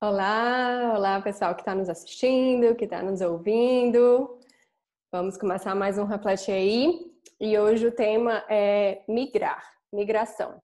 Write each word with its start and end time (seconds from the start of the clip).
Olá, 0.00 0.92
olá 0.94 1.20
pessoal 1.20 1.56
que 1.56 1.62
está 1.62 1.74
nos 1.74 1.88
assistindo, 1.88 2.76
que 2.76 2.84
está 2.84 3.02
nos 3.02 3.20
ouvindo. 3.20 4.38
Vamos 5.10 5.36
começar 5.36 5.74
mais 5.74 5.98
um 5.98 6.04
Reflete 6.04 6.52
aí. 6.52 7.12
E 7.40 7.58
hoje 7.58 7.88
o 7.88 7.92
tema 7.92 8.44
é 8.48 9.02
migrar, 9.08 9.60
migração. 9.92 10.62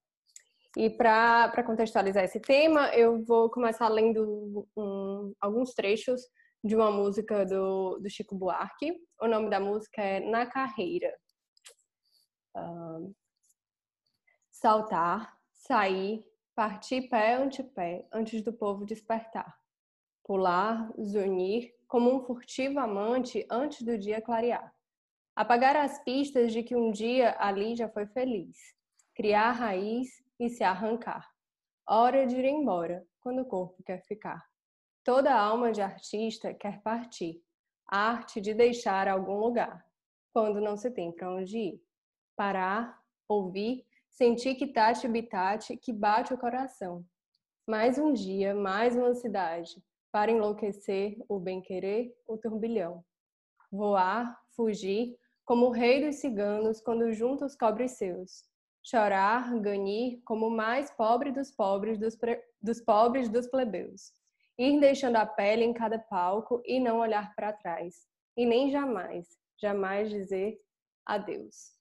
E 0.77 0.89
para 0.89 1.65
contextualizar 1.65 2.23
esse 2.23 2.39
tema, 2.39 2.95
eu 2.95 3.25
vou 3.25 3.49
começar 3.49 3.89
lendo 3.89 4.65
um, 4.73 5.33
alguns 5.41 5.73
trechos 5.73 6.21
de 6.63 6.73
uma 6.73 6.89
música 6.89 7.45
do, 7.45 7.99
do 7.99 8.09
Chico 8.09 8.35
Buarque. 8.35 8.95
O 9.19 9.27
nome 9.27 9.49
da 9.49 9.59
música 9.59 10.01
é 10.01 10.21
Na 10.21 10.45
Carreira. 10.45 11.13
Um, 12.55 13.13
saltar, 14.49 15.37
sair, 15.51 16.23
Partir 16.55 17.09
pé 17.09 17.33
ante 17.33 17.61
pé, 17.61 18.07
antes 18.13 18.41
do 18.41 18.53
povo 18.53 18.85
despertar. 18.85 19.59
Pular, 20.23 20.89
zunir, 21.03 21.75
como 21.85 22.09
um 22.15 22.23
furtivo 22.23 22.79
amante 22.79 23.45
antes 23.51 23.81
do 23.81 23.97
dia 23.97 24.21
clarear. 24.21 24.73
Apagar 25.35 25.75
as 25.75 26.01
pistas 26.01 26.53
de 26.53 26.63
que 26.63 26.73
um 26.73 26.91
dia 26.91 27.35
ali 27.39 27.75
já 27.75 27.89
foi 27.89 28.05
feliz. 28.05 28.55
Criar 29.13 29.51
raiz 29.51 30.23
e 30.39 30.47
se 30.47 30.63
arrancar. 30.63 31.29
Hora 31.85 32.25
de 32.25 32.37
ir 32.37 32.45
embora, 32.45 33.05
quando 33.19 33.41
o 33.41 33.45
corpo 33.45 33.83
quer 33.83 34.01
ficar. 34.05 34.41
Toda 35.03 35.35
alma 35.35 35.73
de 35.73 35.81
artista 35.81 36.53
quer 36.53 36.81
partir. 36.81 37.43
Arte 37.85 38.39
de 38.39 38.53
deixar 38.53 39.09
algum 39.09 39.39
lugar, 39.39 39.85
quando 40.31 40.61
não 40.61 40.77
se 40.77 40.89
tem 40.89 41.11
para 41.11 41.35
onde 41.35 41.57
ir. 41.57 41.83
Parar, 42.33 43.03
ouvir 43.27 43.85
Senti 44.17 44.55
que 44.55 44.67
tate 44.67 45.09
bitate, 45.09 45.75
que 45.75 45.91
bate 45.91 46.33
o 46.33 46.37
coração. 46.37 47.05
Mais 47.67 47.97
um 47.97 48.13
dia, 48.13 48.55
mais 48.55 48.95
uma 48.95 49.13
cidade, 49.13 49.83
para 50.09 50.31
enlouquecer 50.31 51.17
o 51.27 51.37
bem-querer, 51.37 52.15
o 52.25 52.37
turbilhão. 52.37 53.03
Voar, 53.69 54.41
fugir, 54.55 55.17
como 55.43 55.65
o 55.65 55.69
rei 55.69 56.05
dos 56.05 56.15
ciganos 56.15 56.79
quando 56.79 57.11
junta 57.11 57.45
os 57.45 57.57
seus. 57.91 58.45
Chorar, 58.81 59.53
ganhar, 59.59 60.17
como 60.23 60.47
o 60.47 60.55
mais 60.55 60.89
pobre 60.91 61.33
dos 61.33 61.51
pobres 61.51 61.99
dos, 61.99 62.15
pre... 62.15 62.41
dos 62.61 62.79
pobres 62.79 63.27
dos 63.27 63.47
plebeus. 63.47 64.13
Ir 64.57 64.79
deixando 64.79 65.17
a 65.17 65.25
pele 65.25 65.65
em 65.65 65.73
cada 65.73 65.99
palco 65.99 66.61
e 66.63 66.79
não 66.79 66.99
olhar 66.99 67.35
para 67.35 67.51
trás. 67.51 68.07
E 68.37 68.45
nem 68.45 68.71
jamais, 68.71 69.27
jamais 69.59 70.09
dizer 70.09 70.57
adeus. 71.05 71.73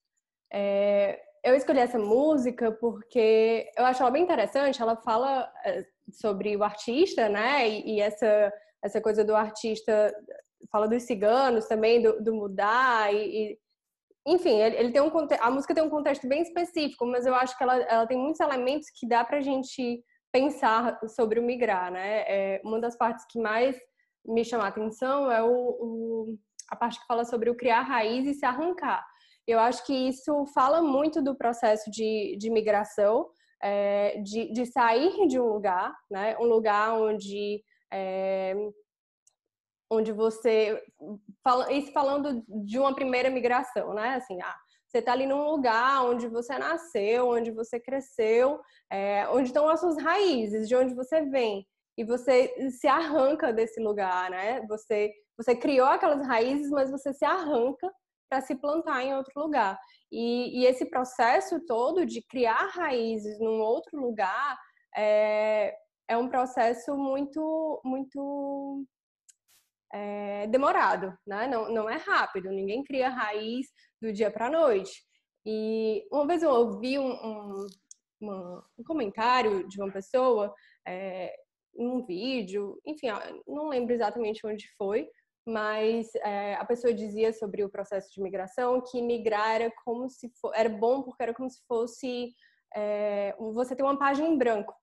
É, 0.52 1.22
eu 1.44 1.54
escolhi 1.54 1.78
essa 1.78 1.98
música 1.98 2.72
porque 2.72 3.70
eu 3.76 3.84
acho 3.84 4.02
ela 4.02 4.10
bem 4.10 4.22
interessante. 4.22 4.80
Ela 4.80 4.96
fala 4.96 5.52
eh, 5.64 5.84
sobre 6.10 6.56
o 6.56 6.64
artista, 6.64 7.28
né? 7.28 7.68
E, 7.68 7.96
e 7.96 8.00
essa, 8.00 8.52
essa 8.82 9.00
coisa 9.00 9.22
do 9.24 9.36
artista 9.36 10.12
fala 10.72 10.88
dos 10.88 11.02
ciganos 11.02 11.66
também, 11.66 12.02
do, 12.02 12.22
do 12.22 12.34
mudar 12.34 13.12
e, 13.12 13.18
e, 13.52 13.58
enfim, 14.26 14.58
ele, 14.58 14.76
ele, 14.76 14.90
tem 14.90 15.02
um 15.02 15.10
a 15.38 15.50
música 15.50 15.74
tem 15.74 15.84
um 15.84 15.90
contexto 15.90 16.26
bem 16.26 16.40
específico, 16.40 17.04
mas 17.04 17.26
eu 17.26 17.34
acho 17.34 17.56
que 17.56 17.62
ela, 17.62 17.76
ela 17.82 18.06
tem 18.06 18.18
muitos 18.18 18.40
elementos 18.40 18.88
que 18.98 19.06
dá 19.06 19.22
para 19.22 19.36
a 19.36 19.42
gente 19.42 20.02
pensar 20.32 20.98
sobre 21.08 21.38
o 21.38 21.42
migrar, 21.42 21.92
né? 21.92 22.24
É, 22.26 22.60
uma 22.64 22.80
das 22.80 22.96
partes 22.96 23.26
que 23.30 23.38
mais 23.38 23.76
me 24.24 24.44
chama 24.44 24.64
a 24.64 24.68
atenção 24.68 25.30
é 25.30 25.42
o, 25.42 25.48
o, 25.50 26.38
a 26.70 26.76
parte 26.76 26.98
que 26.98 27.06
fala 27.06 27.24
sobre 27.24 27.50
o 27.50 27.54
criar 27.54 27.82
raiz 27.82 28.26
e 28.26 28.32
se 28.32 28.46
arrancar. 28.46 29.04
Eu 29.46 29.58
acho 29.60 29.84
que 29.84 29.92
isso 29.92 30.46
fala 30.46 30.80
muito 30.82 31.22
do 31.22 31.34
processo 31.36 31.90
de, 31.90 32.36
de 32.38 32.50
migração, 32.50 33.28
é, 33.62 34.20
de, 34.20 34.52
de 34.52 34.66
sair 34.66 35.26
de 35.26 35.38
um 35.38 35.46
lugar, 35.46 35.94
né? 36.10 36.36
Um 36.38 36.44
lugar 36.44 36.94
onde 36.94 37.62
é, 37.92 38.54
onde 39.90 40.12
você 40.12 40.83
fala, 41.42 41.72
isso 41.72 41.92
falando 41.92 42.42
de 42.48 42.78
uma 42.78 42.94
primeira 42.94 43.30
migração, 43.30 43.94
né? 43.94 44.14
Assim, 44.14 44.40
ah, 44.42 44.56
você 44.86 44.98
está 44.98 45.12
ali 45.12 45.27
num 45.27 45.50
lugar 45.50 46.04
onde 46.04 46.27
você 46.28 46.58
nasceu, 46.58 47.28
onde 47.28 47.50
você 47.50 47.78
cresceu, 47.78 48.60
é, 48.90 49.28
onde 49.28 49.48
estão 49.48 49.68
as 49.68 49.80
suas 49.80 49.96
raízes, 50.02 50.68
de 50.68 50.74
onde 50.74 50.94
você 50.94 51.22
vem, 51.22 51.66
e 51.96 52.04
você 52.04 52.70
se 52.70 52.86
arranca 52.86 53.52
desse 53.52 53.80
lugar, 53.80 54.30
né? 54.30 54.64
Você 54.68 55.12
você 55.36 55.56
criou 55.56 55.86
aquelas 55.88 56.24
raízes, 56.24 56.70
mas 56.70 56.90
você 56.90 57.12
se 57.12 57.24
arranca 57.24 57.92
para 58.34 58.40
se 58.40 58.56
plantar 58.56 59.05
em 59.05 59.14
outro 59.14 59.33
lugar. 59.40 59.78
E, 60.11 60.61
e, 60.61 60.67
esse 60.67 60.86
processo 60.86 61.64
todo 61.64 62.05
de 62.05 62.20
criar 62.22 62.68
raízes 62.72 63.39
num 63.39 63.61
outro 63.61 64.00
lugar 64.00 64.58
é, 64.96 65.72
é 66.08 66.17
um 66.17 66.28
processo 66.28 66.96
muito, 66.96 67.80
muito 67.84 68.84
é, 69.92 70.48
demorado, 70.48 71.17
né? 71.24 71.46
Não, 71.46 71.72
não 71.72 71.89
é 71.89 71.96
rápido, 71.96 72.50
ninguém 72.50 72.83
cria 72.83 73.08
raiz 73.08 73.68
do 74.02 74.12
dia 74.12 74.33
para 74.33 74.46
a 74.46 74.51
noite. 74.51 75.05
E 75.46 76.05
uma 76.11 76.27
vez 76.27 76.42
eu 76.42 76.51
ouvi 76.51 76.98
um, 76.98 77.12
um, 77.12 77.66
uma, 78.20 78.66
um 78.78 78.84
comentário 78.84 79.68
de 79.68 79.80
uma 79.80 79.92
pessoa 79.92 80.52
é, 80.89 81.33
um 81.77 82.05
vídeo, 82.05 82.80
enfim, 82.84 83.08
não 83.46 83.68
lembro 83.68 83.92
exatamente 83.95 84.45
onde 84.45 84.64
foi, 84.77 85.08
mas 85.46 86.14
é, 86.16 86.55
a 86.55 86.64
pessoa 86.64 86.92
dizia 86.92 87.32
sobre 87.32 87.62
o 87.62 87.68
processo 87.68 88.12
de 88.12 88.20
migração 88.22 88.80
que 88.80 89.02
migrar 89.02 89.56
era 89.56 89.72
como 89.84 90.08
se 90.08 90.30
for, 90.40 90.52
era 90.55 90.68
bom 90.68 91.02
porque 91.02 91.22
era 91.22 91.34
como 91.34 91.50
se 91.50 91.60
fosse 91.66 92.32
é, 92.74 93.34
você 93.38 93.77
ter 93.77 93.83
uma 93.83 93.98
página 93.98 94.27
em 94.27 94.38
branco. 94.38 94.74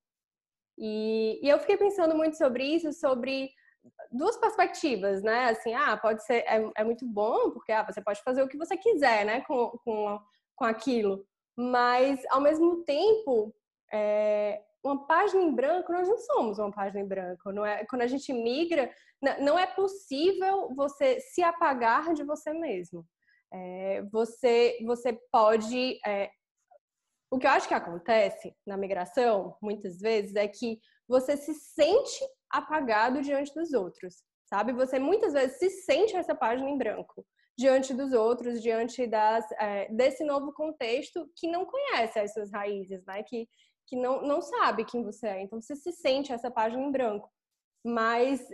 E, 0.77 1.39
e, 1.43 1.49
eu 1.49 1.59
fiquei 1.59 1.77
pensando 1.77 2.15
muito 2.15 2.37
sobre 2.37 2.63
isso, 2.63 2.93
sobre 2.93 3.49
duas 4.11 4.37
perspectivas, 4.37 5.21
né? 5.21 5.49
Assim, 5.49 5.73
ah, 5.73 5.97
pode 5.97 6.23
ser, 6.23 6.43
é, 6.47 6.71
é 6.77 6.83
muito 6.83 7.05
bom 7.05 7.51
porque 7.51 7.71
ah, 7.71 7.83
você 7.83 8.01
pode 8.01 8.21
fazer 8.23 8.41
o 8.43 8.47
que 8.47 8.57
você 8.57 8.77
quiser, 8.77 9.25
né, 9.25 9.41
com, 9.41 9.69
com, 9.83 10.19
com 10.55 10.65
aquilo. 10.65 11.25
Mas 11.57 12.21
ao 12.29 12.41
mesmo 12.41 12.83
tempo, 12.83 13.53
é, 13.91 14.61
uma 14.83 15.05
página 15.05 15.41
em 15.41 15.53
branco, 15.53 15.91
nós 15.91 16.07
não 16.07 16.17
somos 16.17 16.57
uma 16.57 16.71
página 16.71 17.01
em 17.01 17.07
branco. 17.07 17.51
Não 17.51 17.65
é, 17.65 17.85
quando 17.85 18.01
a 18.01 18.07
gente 18.07 18.31
migra, 18.33 18.91
não 19.39 19.57
é 19.57 19.67
possível 19.67 20.73
você 20.75 21.19
se 21.19 21.43
apagar 21.43 22.13
de 22.13 22.23
você 22.23 22.53
mesmo. 22.53 23.05
É, 23.53 24.01
você, 24.11 24.79
você 24.85 25.13
pode. 25.31 25.99
É, 26.05 26.29
o 27.29 27.37
que 27.37 27.45
eu 27.45 27.51
acho 27.51 27.67
que 27.67 27.73
acontece 27.73 28.53
na 28.65 28.75
migração, 28.75 29.55
muitas 29.61 29.99
vezes, 29.99 30.35
é 30.35 30.47
que 30.47 30.79
você 31.07 31.37
se 31.37 31.53
sente 31.53 32.25
apagado 32.49 33.21
diante 33.21 33.53
dos 33.53 33.73
outros, 33.73 34.23
sabe? 34.45 34.73
Você 34.73 34.99
muitas 34.99 35.33
vezes 35.33 35.57
se 35.57 35.69
sente 35.69 36.15
essa 36.15 36.35
página 36.35 36.69
em 36.69 36.77
branco 36.77 37.25
diante 37.57 37.93
dos 37.93 38.11
outros, 38.11 38.61
diante 38.61 39.05
das, 39.05 39.45
é, 39.59 39.87
desse 39.93 40.23
novo 40.23 40.51
contexto 40.53 41.29
que 41.35 41.47
não 41.47 41.65
conhece 41.65 42.19
as 42.19 42.33
suas 42.33 42.51
raízes, 42.51 43.05
né? 43.05 43.23
Que, 43.23 43.47
que 43.87 43.95
não, 43.95 44.21
não 44.21 44.41
sabe 44.41 44.85
quem 44.85 45.03
você 45.03 45.27
é. 45.27 45.41
Então 45.41 45.61
você 45.61 45.75
se 45.75 45.91
sente 45.91 46.33
essa 46.33 46.49
página 46.49 46.81
em 46.81 46.91
branco. 46.91 47.29
Mas, 47.85 48.45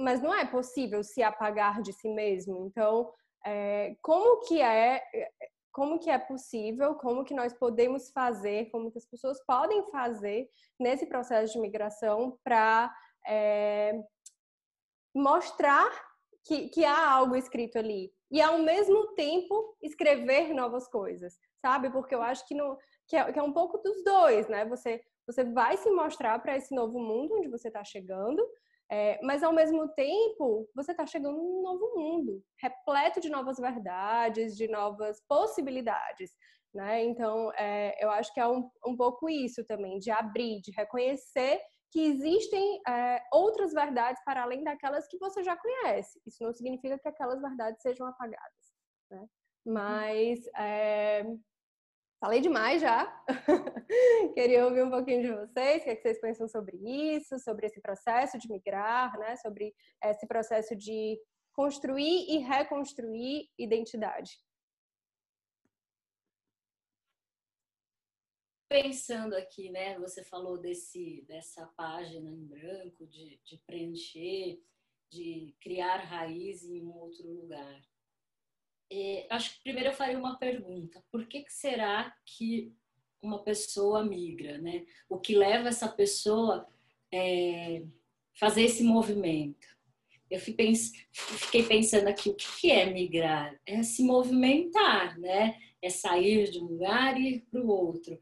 mas 0.00 0.22
não 0.22 0.34
é 0.34 0.44
possível 0.44 1.02
se 1.04 1.22
apagar 1.22 1.82
de 1.82 1.92
si 1.92 2.08
mesmo. 2.08 2.66
Então, 2.66 3.12
é, 3.44 3.96
como 4.02 4.40
que 4.40 4.60
é 4.60 5.02
como 5.72 6.00
que 6.00 6.10
é 6.10 6.18
possível, 6.18 6.96
como 6.96 7.24
que 7.24 7.32
nós 7.32 7.52
podemos 7.52 8.10
fazer, 8.10 8.70
como 8.70 8.90
que 8.90 8.98
as 8.98 9.06
pessoas 9.06 9.40
podem 9.46 9.88
fazer 9.90 10.50
nesse 10.78 11.06
processo 11.06 11.52
de 11.52 11.60
migração 11.60 12.36
para 12.42 12.92
é, 13.26 14.02
mostrar 15.14 15.88
que, 16.44 16.68
que 16.68 16.84
há 16.84 17.12
algo 17.12 17.36
escrito 17.36 17.78
ali 17.78 18.12
e 18.30 18.40
ao 18.40 18.58
mesmo 18.58 19.14
tempo 19.14 19.76
escrever 19.82 20.52
novas 20.52 20.88
coisas, 20.88 21.38
sabe? 21.60 21.90
Porque 21.90 22.14
eu 22.14 22.22
acho 22.22 22.46
que 22.46 22.56
que 23.06 23.16
é, 23.16 23.32
que 23.32 23.38
é 23.38 23.42
um 23.42 23.52
pouco 23.52 23.78
dos 23.78 24.04
dois, 24.04 24.48
né? 24.48 24.64
Você, 24.66 25.02
você 25.26 25.44
vai 25.44 25.76
se 25.76 25.90
mostrar 25.90 26.38
para 26.40 26.56
esse 26.56 26.74
novo 26.74 26.98
mundo 26.98 27.36
onde 27.36 27.48
você 27.48 27.68
está 27.68 27.82
chegando, 27.82 28.46
é, 28.90 29.20
mas 29.22 29.42
ao 29.42 29.52
mesmo 29.52 29.88
tempo 29.94 30.68
você 30.74 30.90
está 30.90 31.06
chegando 31.06 31.36
num 31.36 31.62
novo 31.62 31.94
mundo, 31.96 32.42
repleto 32.60 33.20
de 33.20 33.30
novas 33.30 33.58
verdades, 33.58 34.56
de 34.56 34.66
novas 34.66 35.22
possibilidades. 35.28 36.32
Né? 36.74 37.04
Então, 37.04 37.52
é, 37.54 37.96
eu 38.02 38.10
acho 38.10 38.32
que 38.34 38.40
é 38.40 38.46
um, 38.46 38.68
um 38.86 38.96
pouco 38.96 39.28
isso 39.28 39.64
também, 39.64 39.98
de 39.98 40.10
abrir, 40.10 40.60
de 40.60 40.72
reconhecer 40.72 41.60
que 41.92 42.00
existem 42.04 42.80
é, 42.86 43.20
outras 43.32 43.72
verdades 43.72 44.22
para 44.24 44.42
além 44.42 44.62
daquelas 44.62 45.06
que 45.08 45.18
você 45.18 45.42
já 45.42 45.56
conhece. 45.56 46.20
Isso 46.26 46.42
não 46.42 46.52
significa 46.52 46.98
que 46.98 47.08
aquelas 47.08 47.40
verdades 47.40 47.82
sejam 47.82 48.06
apagadas. 48.06 48.74
Né? 49.10 49.26
Mas 49.66 50.40
é, 50.56 51.24
Falei 52.20 52.40
demais 52.42 52.82
já. 52.82 53.06
Queria 54.34 54.66
ouvir 54.66 54.84
um 54.84 54.90
pouquinho 54.90 55.22
de 55.22 55.32
vocês, 55.32 55.80
o 55.80 55.84
que, 55.84 55.90
é 55.90 55.96
que 55.96 56.02
vocês 56.02 56.20
pensam 56.20 56.46
sobre 56.46 56.76
isso, 56.76 57.38
sobre 57.38 57.66
esse 57.66 57.80
processo 57.80 58.38
de 58.38 58.46
migrar, 58.46 59.18
né? 59.18 59.36
sobre 59.36 59.74
esse 60.04 60.26
processo 60.26 60.76
de 60.76 61.18
construir 61.52 62.26
e 62.28 62.38
reconstruir 62.38 63.48
identidade. 63.58 64.38
pensando 68.70 69.34
aqui, 69.34 69.68
né? 69.68 69.98
Você 69.98 70.22
falou 70.22 70.56
desse, 70.56 71.24
dessa 71.26 71.66
página 71.76 72.30
em 72.30 72.46
branco, 72.46 73.04
de, 73.04 73.40
de 73.44 73.58
preencher, 73.66 74.62
de 75.10 75.56
criar 75.60 75.96
raiz 76.04 76.62
em 76.62 76.86
um 76.86 76.96
outro 76.96 77.28
lugar. 77.28 77.82
Acho 79.30 79.54
que 79.54 79.62
primeiro 79.62 79.90
eu 79.90 79.94
faria 79.94 80.18
uma 80.18 80.36
pergunta: 80.36 81.02
por 81.10 81.24
que, 81.26 81.44
que 81.44 81.52
será 81.52 82.12
que 82.26 82.74
uma 83.22 83.42
pessoa 83.44 84.04
migra, 84.04 84.58
né? 84.58 84.84
O 85.08 85.18
que 85.18 85.36
leva 85.36 85.68
essa 85.68 85.88
pessoa 85.88 86.66
é, 87.12 87.84
fazer 88.34 88.62
esse 88.62 88.82
movimento? 88.82 89.68
Eu 90.28 90.40
fiquei 90.40 91.62
pensando 91.64 92.08
aqui, 92.08 92.30
o 92.30 92.34
que 92.34 92.70
é 92.70 92.86
migrar? 92.86 93.58
É 93.66 93.82
se 93.82 94.02
movimentar, 94.02 95.18
né? 95.18 95.56
É 95.80 95.90
sair 95.90 96.50
de 96.50 96.58
um 96.58 96.66
lugar 96.66 97.18
e 97.18 97.36
ir 97.36 97.40
para 97.50 97.60
o 97.60 97.68
outro. 97.68 98.18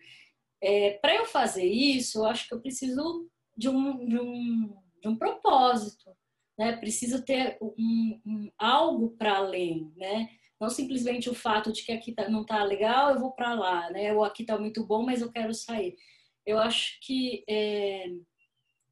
É, 0.61 0.93
para 0.93 1.15
eu 1.15 1.25
fazer 1.25 1.67
isso, 1.67 2.19
eu 2.19 2.27
acho 2.27 2.49
que 2.49 2.55
eu 2.55 2.61
preciso 2.61 3.31
de 3.57 3.69
um, 3.69 4.07
de 4.07 4.19
um, 4.19 4.77
de 5.01 5.09
um 5.09 5.17
propósito, 5.17 6.11
né? 6.59 6.77
Preciso 6.77 7.25
ter 7.25 7.57
um, 7.63 8.21
um 8.27 8.51
algo 8.59 9.11
para 9.11 9.37
além, 9.37 9.93
né? 9.97 10.29
Não 10.61 10.69
simplesmente 10.69 11.31
o 11.31 11.35
fato 11.35 11.73
de 11.73 11.85
que 11.85 11.93
aqui 11.93 12.13
tá, 12.13 12.29
não 12.29 12.43
está 12.43 12.63
legal, 12.65 13.11
eu 13.11 13.21
vou 13.21 13.33
para 13.33 13.55
lá, 13.55 13.91
né? 13.91 14.13
Ou 14.13 14.25
aqui 14.25 14.43
está 14.43 14.59
muito 14.59 14.85
bom, 14.85 15.05
mas 15.05 15.21
eu 15.21 15.31
quero 15.31 15.55
sair. 15.55 15.97
Eu 16.45 16.59
acho 16.59 16.99
que 17.01 17.45
é, 17.49 18.07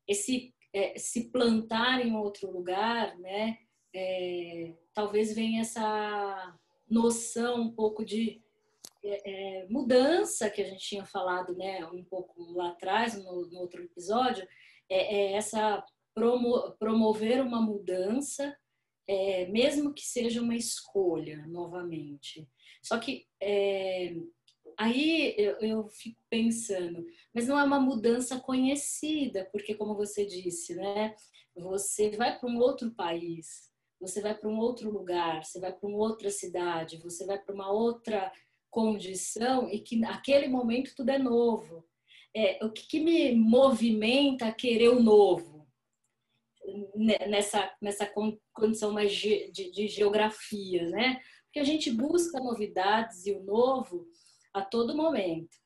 esse 0.06 0.54
é, 0.72 0.98
se 0.98 1.30
plantar 1.30 2.04
em 2.04 2.14
outro 2.14 2.50
lugar, 2.50 3.18
né? 3.18 3.58
É, 3.94 4.74
talvez 4.92 5.34
venha 5.34 5.62
essa 5.62 6.54
noção 6.88 7.62
um 7.62 7.72
pouco 7.72 8.04
de 8.04 8.42
é, 9.02 9.62
é, 9.62 9.66
mudança 9.68 10.50
que 10.50 10.60
a 10.60 10.66
gente 10.66 10.86
tinha 10.86 11.04
falado, 11.04 11.56
né? 11.56 11.84
Um 11.86 12.04
pouco 12.04 12.52
lá 12.52 12.68
atrás, 12.68 13.14
no, 13.14 13.46
no 13.46 13.58
outro 13.58 13.82
episódio, 13.82 14.46
é, 14.88 15.16
é 15.16 15.32
essa 15.32 15.82
promo, 16.14 16.72
promover 16.78 17.40
uma 17.40 17.60
mudança, 17.60 18.56
mesmo 19.50 19.94
que 19.94 20.03
seja 20.03 20.43
uma 20.43 20.56
escolha, 20.56 21.47
novamente. 21.47 22.49
Só 22.82 22.99
que 22.99 23.26
aí 24.79 25.35
eu, 25.38 25.56
eu, 25.61 25.88
fico 25.88 26.20
pensando, 26.29 27.05
mas 27.35 27.47
não 27.47 27.58
é 27.58 27.64
uma 27.64 27.81
mudança 27.81 28.38
conhecida, 28.41 29.49
porque 29.53 29.75
como 29.75 29.94
você 29.94 30.26
disse, 30.26 30.75
né? 30.75 31.14
Você 31.56 32.11
vai 32.11 32.38
para 32.38 32.49
um 32.49 32.58
outro 32.58 32.91
país, 32.91 33.70
você 34.00 34.20
vai 34.20 34.35
para 34.35 34.49
um 34.49 34.58
outro 34.58 34.91
lugar, 34.91 35.44
você 35.44 35.59
vai 35.59 35.73
para 35.73 35.88
uma 35.88 35.99
outra 35.99 36.31
cidade, 36.31 37.00
você 37.02 37.25
vai 37.25 37.38
para 37.38 37.55
uma 37.55 37.70
outra 37.70 38.31
condição 38.70 39.70
e 39.70 39.81
que 39.81 39.97
naquele 39.97 40.49
momento 40.49 40.94
tudo 40.94 41.11
é 41.11 41.19
novo. 41.19 41.85
É, 42.35 42.62
o 42.62 42.70
que, 42.70 42.87
que 42.87 43.00
me 43.00 43.35
movimenta 43.35 44.49
a 44.49 44.52
querer 44.52 44.91
o 44.91 45.02
novo? 45.02 45.56
Nessa, 46.94 47.73
nessa 47.81 48.11
condição 48.52 48.93
mais 48.93 49.12
de, 49.12 49.50
de, 49.50 49.88
geografia, 49.88 50.88
né? 50.88 51.20
Porque 51.44 51.61
a 51.61 51.64
gente 51.64 51.90
busca 51.90 52.38
novidades 52.38 53.26
e 53.26 53.32
o 53.32 53.43
novo 53.43 54.06
a 54.52 54.62
todo 54.62 54.96
momento. 54.96 55.56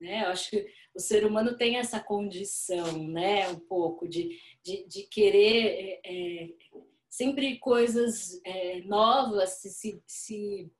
Né? 0.00 0.24
Eu 0.24 0.28
acho 0.28 0.50
que 0.50 0.66
o 0.94 1.00
ser 1.00 1.26
humano 1.26 1.56
tem 1.56 1.76
essa 1.76 2.00
condição, 2.00 3.06
né? 3.08 3.48
Um 3.48 3.60
pouco 3.60 4.08
de, 4.08 4.38
de, 4.64 4.86
de 4.86 5.02
querer 5.04 6.00
é, 6.04 6.42
é 6.42 6.48
sempre 7.10 7.58
coisas 7.58 8.40
é, 8.44 8.80
novas, 8.82 9.60
se, 9.60 9.70
se, 9.70 10.02
se 10.06 10.72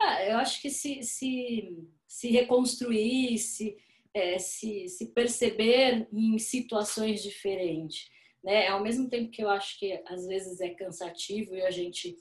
ah, 0.00 0.24
eu 0.24 0.36
acho 0.38 0.60
que 0.62 0.70
se, 0.70 1.02
se, 1.02 1.76
se 2.08 2.28
reconstruir, 2.30 3.38
se, 3.38 3.76
é, 4.14 4.38
se, 4.38 4.88
se 4.88 5.06
perceber 5.12 6.08
em 6.12 6.38
situações 6.38 7.22
diferentes. 7.22 8.08
Né? 8.42 8.68
Ao 8.68 8.82
mesmo 8.82 9.08
tempo 9.08 9.30
que 9.30 9.42
eu 9.42 9.48
acho 9.48 9.78
que 9.78 10.02
às 10.06 10.26
vezes 10.26 10.60
é 10.60 10.70
cansativo 10.70 11.54
e 11.54 11.62
a 11.62 11.70
gente 11.70 12.16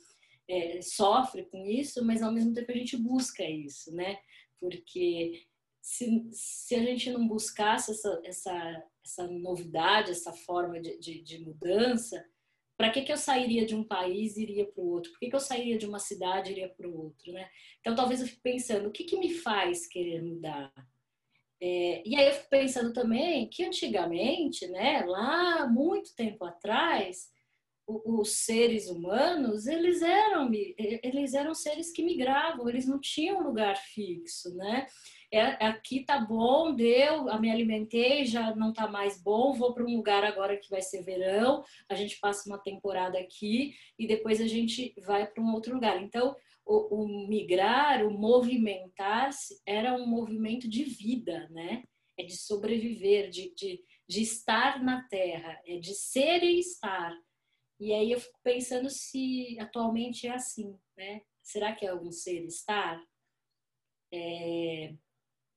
é, 0.47 0.81
sofre 0.81 1.45
com 1.45 1.65
isso, 1.65 2.05
mas 2.05 2.21
ao 2.21 2.31
mesmo 2.31 2.53
tempo 2.53 2.71
a 2.71 2.75
gente 2.75 2.97
busca 2.97 3.43
isso, 3.43 3.93
né? 3.95 4.19
Porque 4.59 5.47
se, 5.81 6.27
se 6.31 6.75
a 6.75 6.83
gente 6.83 7.09
não 7.11 7.27
buscasse 7.27 7.91
essa, 7.91 8.21
essa, 8.23 8.83
essa 9.03 9.27
novidade, 9.27 10.11
essa 10.11 10.31
forma 10.31 10.79
de, 10.79 10.99
de, 10.99 11.21
de 11.21 11.39
mudança, 11.39 12.23
para 12.77 12.91
que, 12.91 13.01
que 13.01 13.11
eu 13.11 13.17
sairia 13.17 13.65
de 13.65 13.75
um 13.75 13.83
país 13.83 14.37
e 14.37 14.43
iria 14.43 14.65
para 14.65 14.83
o 14.83 14.87
outro? 14.87 15.11
Por 15.11 15.19
que, 15.19 15.29
que 15.29 15.35
eu 15.35 15.39
sairia 15.39 15.77
de 15.77 15.85
uma 15.85 15.99
cidade 15.99 16.49
e 16.49 16.53
iria 16.53 16.69
para 16.69 16.87
o 16.87 16.97
outro? 16.97 17.31
Né? 17.31 17.49
Então, 17.79 17.95
talvez 17.95 18.21
eu 18.21 18.27
fique 18.27 18.41
pensando, 18.41 18.87
o 18.87 18.91
que, 18.91 19.03
que 19.03 19.17
me 19.17 19.33
faz 19.33 19.87
querer 19.87 20.23
mudar? 20.23 20.73
É, 21.61 22.01
e 22.03 22.15
aí 22.15 22.27
eu 22.27 22.33
fico 22.33 22.49
pensando 22.49 22.91
também 22.91 23.47
que 23.47 23.63
antigamente, 23.63 24.67
né, 24.67 25.03
lá 25.05 25.67
muito 25.67 26.15
tempo 26.15 26.43
atrás, 26.43 27.29
os 27.87 28.45
seres 28.45 28.87
humanos, 28.89 29.67
eles 29.67 30.01
eram, 30.01 30.49
eles 30.53 31.33
eram 31.33 31.53
seres 31.53 31.91
que 31.91 32.03
migravam, 32.03 32.69
eles 32.69 32.87
não 32.87 32.99
tinham 32.99 33.43
lugar 33.43 33.75
fixo, 33.75 34.55
né? 34.55 34.85
É, 35.33 35.65
aqui 35.65 36.05
tá 36.05 36.19
bom, 36.19 36.73
deu, 36.73 37.25
me 37.39 37.49
alimentei, 37.49 38.25
já 38.25 38.55
não 38.55 38.73
tá 38.73 38.87
mais 38.87 39.21
bom, 39.21 39.53
vou 39.53 39.73
para 39.73 39.83
um 39.83 39.95
lugar 39.95 40.23
agora 40.23 40.57
que 40.57 40.69
vai 40.69 40.81
ser 40.81 41.03
verão, 41.03 41.63
a 41.89 41.95
gente 41.95 42.19
passa 42.19 42.49
uma 42.49 42.57
temporada 42.57 43.17
aqui 43.17 43.73
e 43.97 44.07
depois 44.07 44.41
a 44.41 44.47
gente 44.47 44.93
vai 45.05 45.25
para 45.25 45.41
um 45.41 45.53
outro 45.53 45.73
lugar. 45.73 46.01
Então, 46.01 46.35
o, 46.71 47.03
o 47.03 47.27
migrar, 47.27 48.05
o 48.05 48.11
movimentar-se 48.11 49.61
era 49.65 49.93
um 49.93 50.07
movimento 50.07 50.69
de 50.69 50.85
vida, 50.85 51.49
né? 51.49 51.83
É 52.17 52.23
de 52.23 52.37
sobreviver, 52.37 53.29
de, 53.29 53.53
de, 53.53 53.83
de 54.07 54.21
estar 54.21 54.81
na 54.81 55.03
terra, 55.09 55.61
é 55.65 55.77
de 55.77 55.93
ser 55.93 56.43
e 56.43 56.59
estar. 56.59 57.13
E 57.77 57.91
aí 57.93 58.11
eu 58.11 58.19
fico 58.21 58.39
pensando 58.41 58.89
se 58.89 59.57
atualmente 59.59 60.27
é 60.27 60.31
assim, 60.31 60.77
né? 60.95 61.21
Será 61.43 61.73
que 61.73 61.85
é 61.85 61.89
algum 61.89 62.11
ser 62.11 62.45
estar? 62.45 63.03
É, 64.13 64.93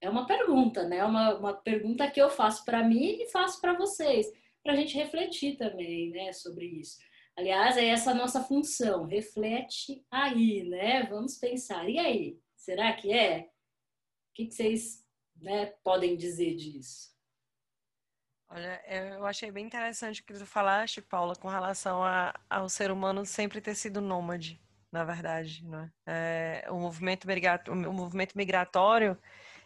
é 0.00 0.10
uma 0.10 0.26
pergunta, 0.26 0.88
né? 0.88 1.05
Uma, 1.05 1.38
uma 1.38 1.55
pergunta 1.55 2.10
que 2.10 2.20
eu 2.20 2.28
faço 2.28 2.64
para 2.64 2.82
mim 2.82 3.22
e 3.22 3.31
faço 3.31 3.60
para 3.60 3.76
vocês, 3.76 4.26
para 4.64 4.72
a 4.72 4.76
gente 4.76 4.96
refletir 4.96 5.56
também, 5.56 6.10
né, 6.10 6.32
sobre 6.32 6.67
isso. 6.67 6.99
Aliás, 7.36 7.76
é 7.76 7.86
essa 7.86 8.14
nossa 8.14 8.42
função, 8.44 9.06
reflete 9.06 10.04
aí, 10.10 10.69
né? 10.69 11.02
Vamos 11.04 11.36
pensar. 11.36 11.88
E 11.88 11.98
aí, 11.98 12.38
será 12.56 12.92
que 12.92 13.12
é? 13.12 13.40
O 13.40 14.34
que, 14.34 14.50
vocês 14.50 15.04
né, 15.36 15.66
podem 15.82 16.17
dizer 16.17 16.55
disso? 16.55 17.12
Olha, 18.48 18.81
eu 18.88 19.26
achei 19.26 19.50
bem 19.50 19.67
interessante 19.67 20.20
o 20.20 20.24
que 20.24 20.34
tu 20.34 20.46
falaste, 20.46 21.03
Paula, 21.03 21.34
com 21.34 21.48
relação 21.48 22.05
a, 22.05 22.32
ao 22.48 22.69
ser 22.69 22.91
humano 22.93 23.26
sempre 23.26 23.60
ter 23.60 23.74
sido 23.74 24.00
nômade, 24.00 24.60
na 24.93 25.03
verdade, 25.03 25.64
é? 26.06 26.62
é 26.67 26.70
o, 26.70 26.79
movimento 26.79 27.26
o 27.69 27.93
movimento 27.93 28.36
migratório, 28.36 29.19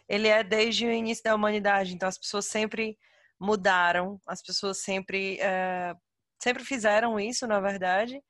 ele 0.07 0.27
é 0.27 0.43
desde 0.43 0.87
o 0.87 0.91
início 0.91 1.23
da 1.23 1.35
humanidade, 1.35 1.93
então 1.93 2.09
as 2.09 2.17
pessoas 2.17 2.45
sempre 2.45 2.97
mudaram, 3.39 4.19
as 4.25 4.41
pessoas 4.41 4.79
sempre, 4.79 5.39
é, 5.39 5.95
sempre 6.39 6.63
fizeram 6.63 7.19
isso, 7.19 7.45
na 7.47 7.59
verdade, 7.59 8.23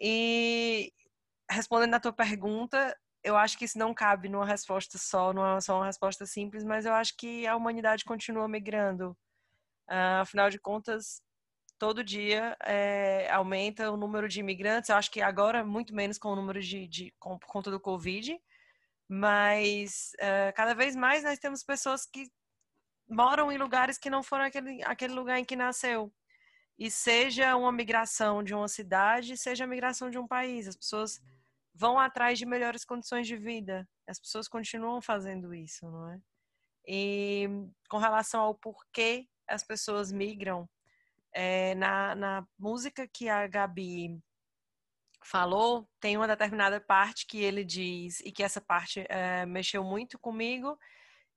e 0.00 0.92
respondendo 1.50 1.94
à 1.94 2.00
tua 2.00 2.12
pergunta, 2.12 2.96
eu 3.22 3.36
acho 3.36 3.56
que 3.58 3.64
isso 3.64 3.78
não 3.78 3.94
cabe 3.94 4.28
numa 4.28 4.46
resposta 4.46 4.98
só, 4.98 5.32
não 5.32 5.56
é 5.56 5.60
só 5.60 5.76
uma 5.76 5.86
resposta 5.86 6.26
simples, 6.26 6.64
mas 6.64 6.86
eu 6.86 6.94
acho 6.94 7.16
que 7.16 7.46
a 7.46 7.56
humanidade 7.56 8.04
continua 8.04 8.48
migrando, 8.48 9.16
Uh, 9.88 10.22
afinal 10.22 10.48
de 10.48 10.58
contas, 10.58 11.22
todo 11.78 12.04
dia 12.04 12.56
é, 12.64 13.28
aumenta 13.30 13.90
o 13.90 13.96
número 13.96 14.28
de 14.28 14.40
imigrantes. 14.40 14.88
Eu 14.88 14.96
acho 14.96 15.10
que 15.10 15.20
agora 15.20 15.64
muito 15.64 15.94
menos 15.94 16.18
com 16.18 16.28
o 16.28 16.36
número 16.36 16.60
de, 16.60 16.86
de 16.86 17.14
com, 17.18 17.38
por 17.38 17.46
conta 17.46 17.70
do 17.70 17.80
Covid, 17.80 18.40
mas 19.08 20.12
uh, 20.14 20.54
cada 20.54 20.74
vez 20.74 20.96
mais 20.96 21.24
nós 21.24 21.38
temos 21.38 21.62
pessoas 21.62 22.06
que 22.06 22.30
moram 23.08 23.52
em 23.52 23.58
lugares 23.58 23.98
que 23.98 24.08
não 24.08 24.22
foram 24.22 24.44
aquele, 24.44 24.82
aquele 24.84 25.12
lugar 25.12 25.38
em 25.38 25.44
que 25.44 25.56
nasceu. 25.56 26.12
E 26.78 26.90
seja 26.90 27.56
uma 27.56 27.70
migração 27.70 28.42
de 28.42 28.54
uma 28.54 28.68
cidade, 28.68 29.36
seja 29.36 29.64
a 29.64 29.66
migração 29.66 30.10
de 30.10 30.18
um 30.18 30.26
país, 30.26 30.66
as 30.66 30.76
pessoas 30.76 31.20
vão 31.74 31.98
atrás 31.98 32.38
de 32.38 32.46
melhores 32.46 32.84
condições 32.84 33.26
de 33.26 33.36
vida. 33.36 33.88
As 34.06 34.18
pessoas 34.18 34.48
continuam 34.48 35.00
fazendo 35.00 35.54
isso, 35.54 35.90
não 35.90 36.10
é? 36.10 36.20
E 36.86 37.48
com 37.88 37.98
relação 37.98 38.40
ao 38.42 38.54
porquê 38.54 39.28
as 39.48 39.62
pessoas 39.62 40.10
migram. 40.10 40.68
É, 41.34 41.74
na, 41.76 42.14
na 42.14 42.46
música 42.58 43.08
que 43.08 43.28
a 43.28 43.46
Gabi 43.46 44.20
falou, 45.24 45.88
tem 46.00 46.16
uma 46.16 46.26
determinada 46.26 46.80
parte 46.80 47.26
que 47.26 47.38
ele 47.38 47.64
diz, 47.64 48.20
e 48.20 48.32
que 48.32 48.42
essa 48.42 48.60
parte 48.60 49.06
é, 49.08 49.46
mexeu 49.46 49.82
muito 49.82 50.18
comigo, 50.18 50.78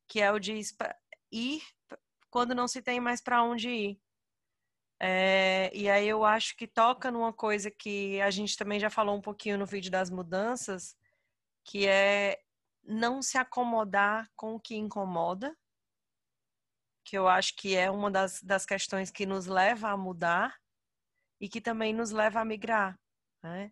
que 0.08 0.22
é 0.22 0.32
o 0.32 0.40
diz 0.40 0.76
ir 1.32 1.62
quando 2.30 2.54
não 2.54 2.68
se 2.68 2.82
tem 2.82 3.00
mais 3.00 3.22
para 3.22 3.44
onde 3.44 3.70
ir. 3.70 4.02
É, 5.00 5.70
e 5.74 5.90
aí 5.90 6.08
eu 6.08 6.24
acho 6.24 6.56
que 6.56 6.68
toca 6.68 7.12
numa 7.12 7.34
coisa 7.34 7.70
que 7.70 8.22
a 8.22 8.32
gente 8.32 8.58
também 8.58 8.80
já 8.80 8.90
falou 8.90 9.16
um 9.18 9.22
pouquinho 9.22 9.58
no 9.58 9.66
vídeo 9.66 9.92
das 9.92 10.10
mudanças, 10.10 10.96
que 11.64 11.88
é 11.88 12.40
não 12.84 13.22
se 13.22 13.38
acomodar 13.38 14.30
com 14.36 14.56
o 14.56 14.60
que 14.60 14.76
incomoda, 14.76 15.56
que 17.04 17.18
eu 17.18 17.28
acho 17.28 17.56
que 17.56 17.76
é 17.76 17.90
uma 17.90 18.10
das, 18.10 18.42
das 18.42 18.66
questões 18.66 19.12
que 19.12 19.26
nos 19.26 19.46
leva 19.46 19.90
a 19.90 19.98
mudar 19.98 20.56
e 21.40 21.50
que 21.50 21.62
também 21.62 21.94
nos 21.94 22.12
leva 22.12 22.42
a 22.42 22.46
migrar. 22.46 23.00
Né? 23.44 23.72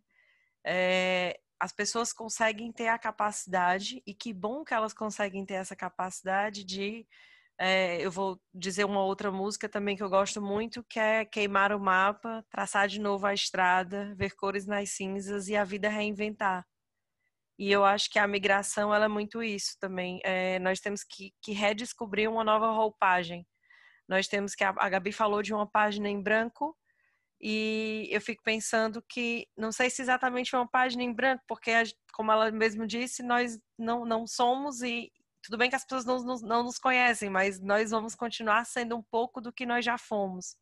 É, 0.65 1.39
as 1.59 1.71
pessoas 1.71 2.11
conseguem 2.11 2.71
ter 2.71 2.89
a 2.89 2.99
capacidade, 2.99 4.03
e 4.05 4.13
que 4.13 4.33
bom 4.33 4.63
que 4.63 4.73
elas 4.73 4.93
conseguem 4.93 5.45
ter 5.45 5.55
essa 5.55 5.75
capacidade 5.75 6.63
de. 6.63 7.07
É, 7.59 8.03
eu 8.03 8.11
vou 8.11 8.39
dizer 8.53 8.83
uma 8.83 9.03
outra 9.03 9.31
música 9.31 9.69
também 9.69 9.95
que 9.95 10.03
eu 10.03 10.09
gosto 10.09 10.41
muito, 10.41 10.83
que 10.89 10.99
é 10.99 11.23
queimar 11.25 11.71
o 11.71 11.79
mapa, 11.79 12.43
traçar 12.49 12.87
de 12.87 12.99
novo 12.99 13.25
a 13.25 13.33
estrada, 13.33 14.13
ver 14.15 14.35
cores 14.35 14.65
nas 14.65 14.89
cinzas 14.91 15.47
e 15.47 15.55
a 15.55 15.63
vida 15.63 15.87
reinventar. 15.89 16.65
E 17.57 17.71
eu 17.71 17.85
acho 17.85 18.09
que 18.09 18.17
a 18.17 18.27
migração 18.27 18.93
ela 18.93 19.05
é 19.05 19.07
muito 19.07 19.43
isso 19.43 19.77
também. 19.79 20.19
É, 20.23 20.57
nós 20.59 20.79
temos 20.79 21.03
que, 21.03 21.31
que, 21.41 21.51
redescobrir 21.51 22.29
uma 22.29 22.43
nova 22.43 22.71
roupagem. 22.71 23.45
Nós 24.07 24.27
temos 24.27 24.55
que 24.55 24.63
a, 24.63 24.71
Gabi 24.71 25.11
falou 25.11 25.41
de 25.41 25.53
uma 25.53 25.69
página 25.69 26.09
em 26.09 26.21
branco 26.21 26.75
e 27.39 28.07
eu 28.11 28.21
fico 28.21 28.41
pensando 28.43 29.03
que 29.07 29.47
não 29.57 29.71
sei 29.71 29.89
se 29.89 30.01
exatamente 30.01 30.55
uma 30.55 30.67
página 30.67 31.03
em 31.03 31.13
branco, 31.13 31.43
porque 31.47 31.71
como 32.13 32.31
ela 32.31 32.51
mesmo 32.51 32.87
disse, 32.87 33.21
nós 33.21 33.59
não, 33.77 34.05
não 34.05 34.25
somos 34.25 34.81
e 34.81 35.11
tudo 35.43 35.57
bem 35.57 35.69
que 35.69 35.75
as 35.75 35.83
pessoas 35.83 36.05
não, 36.05 36.23
não, 36.23 36.35
não 36.39 36.63
nos 36.63 36.79
conhecem, 36.79 37.29
mas 37.29 37.59
nós 37.59 37.91
vamos 37.91 38.15
continuar 38.15 38.65
sendo 38.65 38.95
um 38.95 39.03
pouco 39.03 39.41
do 39.41 39.51
que 39.51 39.65
nós 39.65 39.83
já 39.83 39.97
fomos. 39.97 40.55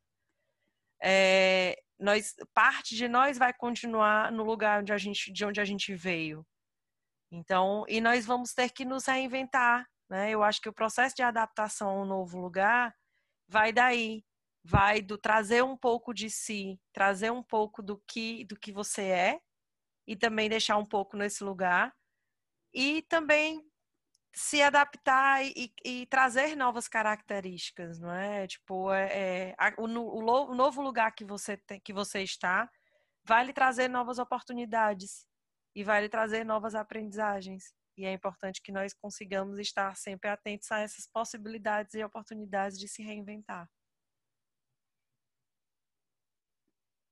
É, 1.01 1.79
nós 1.99 2.35
parte 2.53 2.95
de 2.95 3.07
nós 3.07 3.37
vai 3.37 3.53
continuar 3.53 4.31
no 4.31 4.43
lugar 4.43 4.81
onde 4.81 4.91
a 4.91 4.97
gente, 4.97 5.31
de 5.31 5.45
onde 5.45 5.61
a 5.61 5.65
gente 5.65 5.93
veio. 5.93 6.45
Então, 7.31 7.85
e 7.87 8.01
nós 8.01 8.25
vamos 8.25 8.53
ter 8.53 8.71
que 8.71 8.83
nos 8.83 9.05
reinventar, 9.05 9.87
né? 10.09 10.31
Eu 10.31 10.43
acho 10.43 10.59
que 10.59 10.67
o 10.67 10.73
processo 10.73 11.15
de 11.15 11.21
adaptação 11.21 11.89
a 11.89 12.01
um 12.01 12.05
novo 12.05 12.39
lugar 12.39 12.93
vai 13.47 13.71
daí, 13.71 14.23
vai 14.63 14.99
do 15.01 15.17
trazer 15.17 15.63
um 15.63 15.77
pouco 15.77 16.11
de 16.11 16.29
si, 16.29 16.79
trazer 16.91 17.31
um 17.31 17.43
pouco 17.43 17.83
do 17.83 18.01
que 18.07 18.45
do 18.45 18.59
que 18.59 18.71
você 18.71 19.03
é 19.03 19.41
e 20.07 20.15
também 20.15 20.49
deixar 20.49 20.77
um 20.77 20.85
pouco 20.85 21.15
nesse 21.15 21.43
lugar 21.43 21.95
e 22.73 23.03
também 23.03 23.70
se 24.33 24.61
adaptar 24.61 25.43
e, 25.43 25.73
e 25.83 26.05
trazer 26.05 26.55
novas 26.55 26.87
características, 26.87 27.99
não 27.99 28.11
é? 28.11 28.47
Tipo, 28.47 28.91
é, 28.91 29.49
é 29.49 29.55
o, 29.77 29.83
o, 29.85 30.55
novo 30.55 30.81
lugar 30.81 31.13
que 31.13 31.25
você 31.25 31.57
tem, 31.57 31.79
que 31.81 31.91
você 31.91 32.21
está 32.21 32.69
vai 33.25 33.45
lhe 33.45 33.53
trazer 33.53 33.87
novas 33.89 34.19
oportunidades 34.19 35.27
e 35.75 35.83
vai 35.83 36.01
lhe 36.01 36.09
trazer 36.09 36.45
novas 36.45 36.75
aprendizagens. 36.75 37.73
E 37.97 38.05
é 38.05 38.13
importante 38.13 38.61
que 38.61 38.71
nós 38.71 38.93
consigamos 38.93 39.59
estar 39.59 39.95
sempre 39.95 40.29
atentos 40.29 40.71
a 40.71 40.79
essas 40.79 41.05
possibilidades 41.05 41.93
e 41.93 42.03
oportunidades 42.03 42.79
de 42.79 42.87
se 42.87 43.03
reinventar. 43.03 43.69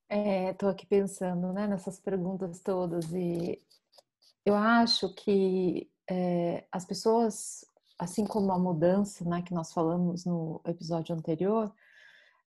Estou 0.10 0.70
é, 0.70 0.72
aqui 0.72 0.88
pensando 0.88 1.54
né, 1.54 1.68
nessas 1.68 2.00
perguntas 2.00 2.60
todas 2.62 3.12
e 3.14 3.62
eu 4.44 4.56
acho 4.56 5.14
que 5.14 5.88
é, 6.10 6.66
as 6.72 6.86
pessoas, 6.86 7.66
assim 7.98 8.26
como 8.26 8.52
a 8.52 8.60
mudança 8.60 9.24
né, 9.24 9.42
que 9.42 9.54
nós 9.54 9.72
falamos 9.72 10.26
no 10.26 10.62
episódio 10.66 11.16
anterior, 11.16 11.74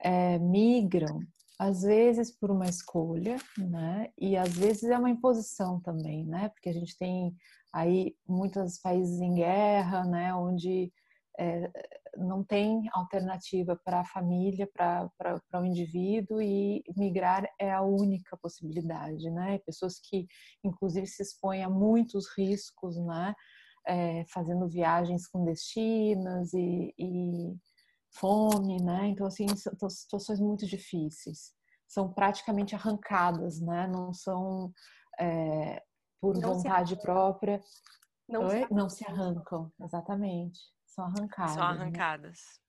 é, 0.00 0.38
migram 0.38 1.20
às 1.58 1.82
vezes 1.82 2.30
por 2.32 2.50
uma 2.50 2.66
escolha, 2.66 3.36
né? 3.56 4.10
E 4.18 4.36
às 4.36 4.52
vezes 4.52 4.82
é 4.82 4.98
uma 4.98 5.10
imposição 5.10 5.78
também, 5.78 6.24
né? 6.24 6.48
Porque 6.48 6.68
a 6.68 6.72
gente 6.72 6.98
tem 6.98 7.36
aí 7.72 8.16
muitos 8.26 8.78
países 8.78 9.20
em 9.20 9.34
guerra, 9.36 10.04
né? 10.04 10.34
Onde 10.34 10.92
é, 11.38 11.70
não 12.16 12.44
tem 12.44 12.88
alternativa 12.92 13.78
para 13.84 14.00
a 14.00 14.04
família, 14.04 14.68
para 14.74 15.60
o 15.60 15.64
indivíduo 15.64 16.40
e 16.40 16.82
migrar 16.96 17.46
é 17.58 17.72
a 17.72 17.82
única 17.82 18.36
possibilidade, 18.36 19.30
né? 19.30 19.58
Pessoas 19.60 19.98
que, 19.98 20.26
inclusive, 20.64 21.06
se 21.06 21.22
expõem 21.22 21.62
a 21.62 21.70
muitos 21.70 22.26
riscos, 22.36 22.96
né? 22.98 23.34
É, 23.86 24.24
fazendo 24.32 24.68
viagens 24.68 25.26
clandestinas 25.26 26.52
e, 26.52 26.94
e 26.98 27.56
fome, 28.10 28.80
né? 28.82 29.08
Então, 29.08 29.26
assim, 29.26 29.46
são 29.56 29.90
situações 29.90 30.40
muito 30.40 30.66
difíceis. 30.66 31.52
São 31.88 32.12
praticamente 32.12 32.74
arrancadas, 32.74 33.60
né? 33.60 33.88
Não 33.88 34.12
são 34.12 34.72
é, 35.18 35.82
por 36.20 36.38
não 36.38 36.54
vontade 36.54 36.96
própria. 36.96 37.60
Não 38.70 38.88
se 38.88 39.04
arrancam, 39.04 39.70
exatamente. 39.80 40.60
São 40.94 41.04
arrancadas. 41.06 41.54
São 41.54 41.62
arrancadas. 41.62 42.38
Né? 42.38 42.62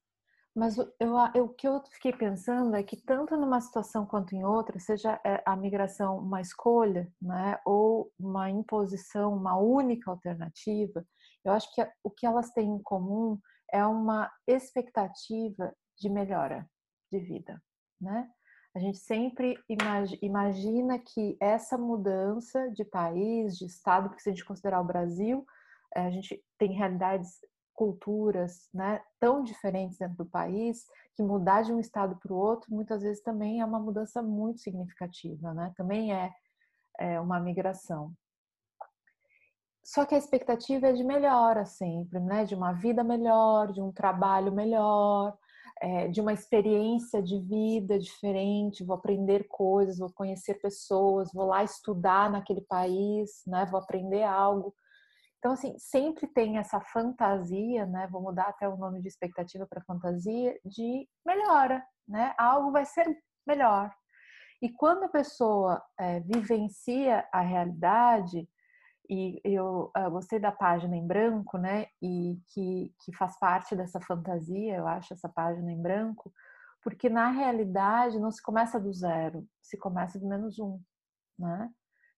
Mas 0.56 0.78
eu, 0.78 0.94
eu, 1.34 1.46
o 1.46 1.50
que 1.50 1.68
eu 1.68 1.84
fiquei 1.92 2.14
pensando 2.14 2.76
é 2.76 2.84
que 2.84 2.96
tanto 2.96 3.36
numa 3.36 3.60
situação 3.60 4.06
quanto 4.06 4.36
em 4.36 4.46
outra, 4.46 4.80
seja 4.80 5.20
é, 5.26 5.42
a 5.46 5.56
migração 5.56 6.20
uma 6.20 6.40
escolha, 6.42 7.12
né, 7.20 7.60
ou 7.66 8.12
uma 8.20 8.52
imposição, 8.52 9.34
uma 9.34 9.58
única 9.58 10.12
alternativa, 10.12 11.04
eu 11.44 11.52
acho 11.52 11.74
que 11.74 11.86
o 12.04 12.10
que 12.10 12.26
elas 12.26 12.52
têm 12.52 12.70
em 12.70 12.84
comum 12.84 13.40
é 13.72 13.84
uma 13.86 14.32
expectativa 14.48 15.74
de 15.98 16.08
melhora 16.08 16.70
de 17.12 17.20
vida, 17.20 17.62
né? 18.00 18.30
A 18.76 18.80
gente 18.80 18.98
sempre 18.98 19.56
imagina 20.22 20.98
que 20.98 21.38
essa 21.40 21.78
mudança 21.78 22.72
de 22.72 22.84
país, 22.84 23.56
de 23.56 23.66
estado, 23.66 24.10
porque 24.10 24.24
se 24.24 24.30
a 24.30 24.32
gente 24.32 24.46
considerar 24.46 24.82
o 24.82 24.86
Brasil, 24.86 25.46
eh, 25.96 26.08
a 26.08 26.10
gente 26.10 26.44
tem 26.58 26.74
realidades 26.74 27.40
culturas 27.74 28.70
né, 28.74 29.02
tão 29.20 29.44
diferentes 29.44 29.98
dentro 29.98 30.18
do 30.18 30.26
país 30.26 30.86
que 31.16 31.24
mudar 31.24 31.64
de 31.64 31.74
um 31.74 31.80
estado 31.80 32.16
para 32.18 32.34
o 32.34 32.38
outro 32.38 32.74
muitas 32.74 33.02
vezes 33.02 33.22
também 33.22 33.62
é 33.62 33.66
uma 33.66 33.80
mudança 33.80 34.22
muito 34.22 34.62
significativa, 34.62 35.54
né? 35.54 35.74
Também 35.76 36.14
é, 36.14 36.32
é 37.00 37.20
uma 37.20 37.40
migração. 37.40 38.14
Só 39.84 40.06
que 40.06 40.16
a 40.16 40.18
expectativa 40.18 40.88
é 40.88 40.94
de 40.94 41.04
melhora 41.04 41.66
sempre, 41.66 42.20
né? 42.20 42.46
De 42.46 42.56
uma 42.56 42.72
vida 42.72 43.04
melhor, 43.04 43.72
de 43.72 43.82
um 43.82 43.92
trabalho 43.92 44.52
melhor, 44.52 45.38
é, 45.82 46.08
de 46.08 46.22
uma 46.22 46.32
experiência 46.32 47.22
de 47.22 47.38
vida 47.40 48.00
diferente. 48.00 48.84
Vou 48.84 48.96
aprender 48.96 49.46
coisas, 49.50 49.98
vou 49.98 50.12
conhecer 50.14 50.56
pessoas, 50.62 51.34
vou 51.34 51.46
lá 51.46 51.64
estudar 51.64 52.32
naquele 52.32 52.62
país, 52.62 53.44
né? 53.46 53.66
Vou 53.66 53.80
aprender 53.80 54.24
algo. 54.24 54.74
Então, 55.44 55.52
assim, 55.52 55.78
sempre 55.78 56.26
tem 56.26 56.58
essa 56.58 56.80
fantasia, 56.80 57.86
né? 57.86 58.08
Vou 58.08 58.22
mudar 58.22 58.44
até 58.44 58.66
o 58.66 58.78
nome 58.78 59.02
de 59.02 59.10
expectativa 59.10 59.68
para 59.68 59.84
fantasia, 59.84 60.58
de 60.64 61.06
melhora, 61.26 61.86
né? 62.08 62.34
Algo 62.38 62.72
vai 62.72 62.86
ser 62.86 63.06
melhor. 63.46 63.94
E 64.62 64.72
quando 64.72 65.04
a 65.04 65.10
pessoa 65.10 65.84
é, 66.00 66.22
vivencia 66.22 67.28
a 67.30 67.42
realidade, 67.42 68.48
e 69.10 69.42
eu, 69.44 69.92
eu, 69.94 70.12
gostei 70.12 70.40
da 70.40 70.50
página 70.50 70.96
em 70.96 71.06
branco, 71.06 71.58
né? 71.58 71.88
E 72.02 72.40
que, 72.54 72.94
que 73.04 73.14
faz 73.14 73.38
parte 73.38 73.76
dessa 73.76 74.00
fantasia, 74.00 74.78
eu 74.78 74.88
acho, 74.88 75.14
essa 75.14 75.28
página 75.28 75.74
em 75.74 75.82
branco, 75.82 76.32
porque 76.82 77.10
na 77.10 77.30
realidade 77.32 78.18
não 78.18 78.32
se 78.32 78.42
começa 78.42 78.80
do 78.80 78.94
zero, 78.94 79.46
se 79.62 79.78
começa 79.78 80.18
do 80.18 80.26
menos 80.26 80.58
um, 80.58 80.80
né? 81.38 81.70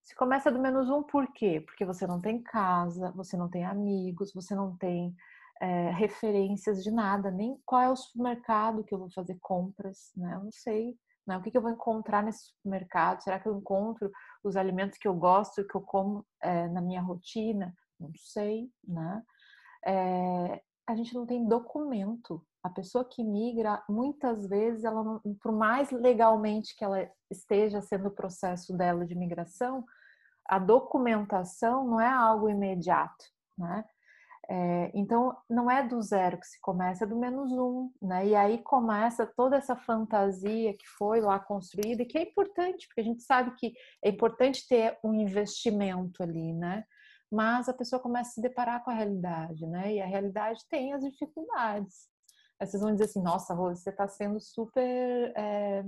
Se 0.06 0.16
começa 0.16 0.52
do 0.52 0.60
menos 0.60 0.88
um, 0.88 1.02
por 1.02 1.34
quê? 1.34 1.60
Porque 1.66 1.84
você 1.84 2.06
não 2.06 2.22
tem 2.22 2.42
casa, 2.42 3.12
você 3.14 3.36
não 3.36 3.50
tem 3.50 3.66
amigos, 3.66 4.32
você 4.32 4.54
não 4.54 4.78
tem 4.78 5.16
é, 5.60 5.90
referências 5.90 6.84
de 6.84 6.92
nada, 6.92 7.32
nem 7.32 7.60
qual 7.66 7.82
é 7.82 7.90
o 7.90 7.96
supermercado 7.96 8.84
que 8.84 8.94
eu 8.94 9.00
vou 9.00 9.10
fazer 9.10 9.36
compras, 9.42 10.12
né? 10.16 10.36
Eu 10.36 10.44
não 10.44 10.52
sei. 10.52 10.96
Né? 11.26 11.36
O 11.36 11.42
que, 11.42 11.50
que 11.50 11.58
eu 11.58 11.62
vou 11.62 11.72
encontrar 11.72 12.22
nesse 12.24 12.46
supermercado? 12.50 13.22
Será 13.22 13.40
que 13.40 13.48
eu 13.48 13.58
encontro 13.58 14.12
os 14.44 14.56
alimentos 14.56 15.00
que 15.00 15.08
eu 15.08 15.16
gosto, 15.16 15.66
que 15.68 15.76
eu 15.76 15.82
como 15.82 16.24
é, 16.40 16.68
na 16.68 16.82
minha 16.82 17.02
rotina? 17.02 17.74
Não 18.00 18.12
sei, 18.16 18.70
né? 18.88 19.24
É, 19.84 20.62
a 20.88 20.96
gente 20.96 21.16
não 21.16 21.26
tem 21.26 21.48
documento. 21.48 22.46
A 22.66 22.70
pessoa 22.72 23.06
que 23.06 23.24
migra, 23.24 23.84
muitas 23.88 24.48
vezes, 24.48 24.84
ela 24.86 25.04
não, 25.04 25.22
por 25.40 25.52
mais 25.52 25.92
legalmente 25.92 26.76
que 26.76 26.84
ela 26.84 27.08
esteja 27.30 27.80
sendo 27.80 28.08
o 28.08 28.12
processo 28.12 28.76
dela 28.76 29.06
de 29.06 29.14
migração, 29.14 29.86
a 30.44 30.58
documentação 30.58 31.86
não 31.86 32.02
é 32.02 32.10
algo 32.10 32.50
imediato, 32.50 33.24
né? 33.56 33.86
É, 34.50 34.92
então, 34.96 35.38
não 35.48 35.70
é 35.70 35.88
do 35.88 36.02
zero 36.02 36.40
que 36.40 36.48
se 36.48 36.60
começa, 36.60 37.04
é 37.04 37.08
do 37.08 37.16
menos 37.16 37.52
um, 37.52 37.92
né? 38.02 38.26
E 38.26 38.36
aí 38.36 38.58
começa 38.64 39.28
toda 39.28 39.58
essa 39.58 39.76
fantasia 39.76 40.74
que 40.74 40.88
foi 40.98 41.22
lá 41.22 41.40
construída 41.40 42.02
e 42.02 42.06
que 42.08 42.18
é 42.18 42.24
importante, 42.24 42.88
porque 42.88 43.02
a 43.02 43.04
gente 43.04 43.22
sabe 43.22 43.56
que 43.58 43.76
é 44.04 44.10
importante 44.10 44.68
ter 44.68 44.98
um 45.04 45.14
investimento 45.14 46.24
ali, 46.24 46.52
né? 46.52 46.84
Mas 47.32 47.70
a 47.70 47.74
pessoa 47.76 48.02
começa 48.02 48.32
a 48.32 48.34
se 48.34 48.42
deparar 48.42 48.84
com 48.84 48.90
a 48.90 48.96
realidade, 48.96 49.68
né? 49.68 49.94
E 49.94 50.02
a 50.02 50.08
realidade 50.08 50.66
tem 50.68 50.94
as 50.94 51.04
dificuldades. 51.04 52.15
Vocês 52.60 52.82
vão 52.82 52.92
dizer 52.92 53.06
assim, 53.06 53.22
nossa, 53.22 53.54
Rose, 53.54 53.82
você 53.82 53.90
está 53.90 54.08
sendo 54.08 54.40
super 54.40 55.34
é, 55.36 55.84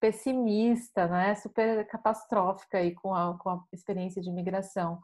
pessimista, 0.00 1.06
né? 1.06 1.34
Super 1.34 1.86
catastrófica 1.88 2.78
aí 2.78 2.94
com 2.94 3.14
a, 3.14 3.36
com 3.38 3.50
a 3.50 3.64
experiência 3.72 4.22
de 4.22 4.30
imigração. 4.30 5.00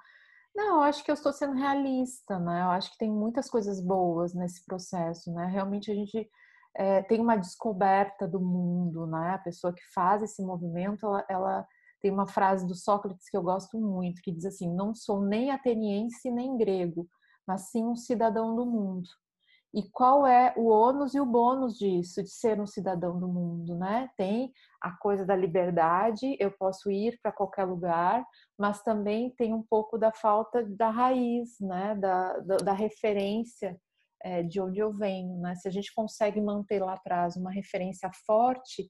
Não, 0.54 0.76
eu 0.76 0.82
acho 0.82 1.04
que 1.04 1.10
eu 1.10 1.14
estou 1.14 1.32
sendo 1.32 1.54
realista, 1.54 2.38
né? 2.38 2.62
Eu 2.62 2.70
acho 2.70 2.92
que 2.92 2.98
tem 2.98 3.10
muitas 3.10 3.50
coisas 3.50 3.80
boas 3.80 4.34
nesse 4.34 4.64
processo, 4.64 5.32
né? 5.32 5.46
Realmente 5.46 5.90
a 5.90 5.94
gente 5.94 6.30
é, 6.76 7.02
tem 7.02 7.20
uma 7.20 7.36
descoberta 7.36 8.26
do 8.26 8.40
mundo, 8.40 9.06
né? 9.06 9.30
A 9.34 9.38
pessoa 9.38 9.72
que 9.72 9.82
faz 9.92 10.22
esse 10.22 10.42
movimento, 10.42 11.04
ela, 11.06 11.26
ela, 11.28 11.68
tem 12.00 12.10
uma 12.10 12.26
frase 12.26 12.66
do 12.66 12.74
Sócrates 12.74 13.28
que 13.28 13.36
eu 13.36 13.42
gosto 13.42 13.78
muito, 13.80 14.22
que 14.22 14.32
diz 14.32 14.44
assim: 14.44 14.72
não 14.72 14.94
sou 14.94 15.22
nem 15.22 15.50
ateniense 15.50 16.30
nem 16.30 16.56
grego, 16.56 17.08
mas 17.46 17.70
sim 17.70 17.84
um 17.84 17.96
cidadão 17.96 18.54
do 18.54 18.66
mundo. 18.66 19.08
E 19.74 19.82
qual 19.90 20.24
é 20.24 20.54
o 20.56 20.68
ônus 20.68 21.14
e 21.14 21.20
o 21.20 21.26
bônus 21.26 21.76
disso, 21.76 22.22
de 22.22 22.30
ser 22.30 22.60
um 22.60 22.66
cidadão 22.66 23.18
do 23.18 23.26
mundo, 23.26 23.76
né? 23.76 24.08
Tem 24.16 24.52
a 24.80 24.96
coisa 24.96 25.26
da 25.26 25.34
liberdade, 25.34 26.36
eu 26.38 26.52
posso 26.52 26.92
ir 26.92 27.18
para 27.20 27.32
qualquer 27.32 27.64
lugar, 27.64 28.24
mas 28.56 28.80
também 28.82 29.30
tem 29.30 29.52
um 29.52 29.64
pouco 29.64 29.98
da 29.98 30.12
falta 30.12 30.64
da 30.64 30.90
raiz, 30.90 31.58
né? 31.60 31.96
Da, 31.96 32.38
da, 32.38 32.56
da 32.58 32.72
referência 32.72 33.76
é, 34.22 34.44
de 34.44 34.60
onde 34.60 34.78
eu 34.78 34.92
venho, 34.92 35.40
né? 35.40 35.56
Se 35.56 35.66
a 35.66 35.72
gente 35.72 35.92
consegue 35.92 36.40
manter 36.40 36.80
lá 36.80 36.94
atrás 36.94 37.34
uma 37.34 37.50
referência 37.50 38.08
forte 38.24 38.88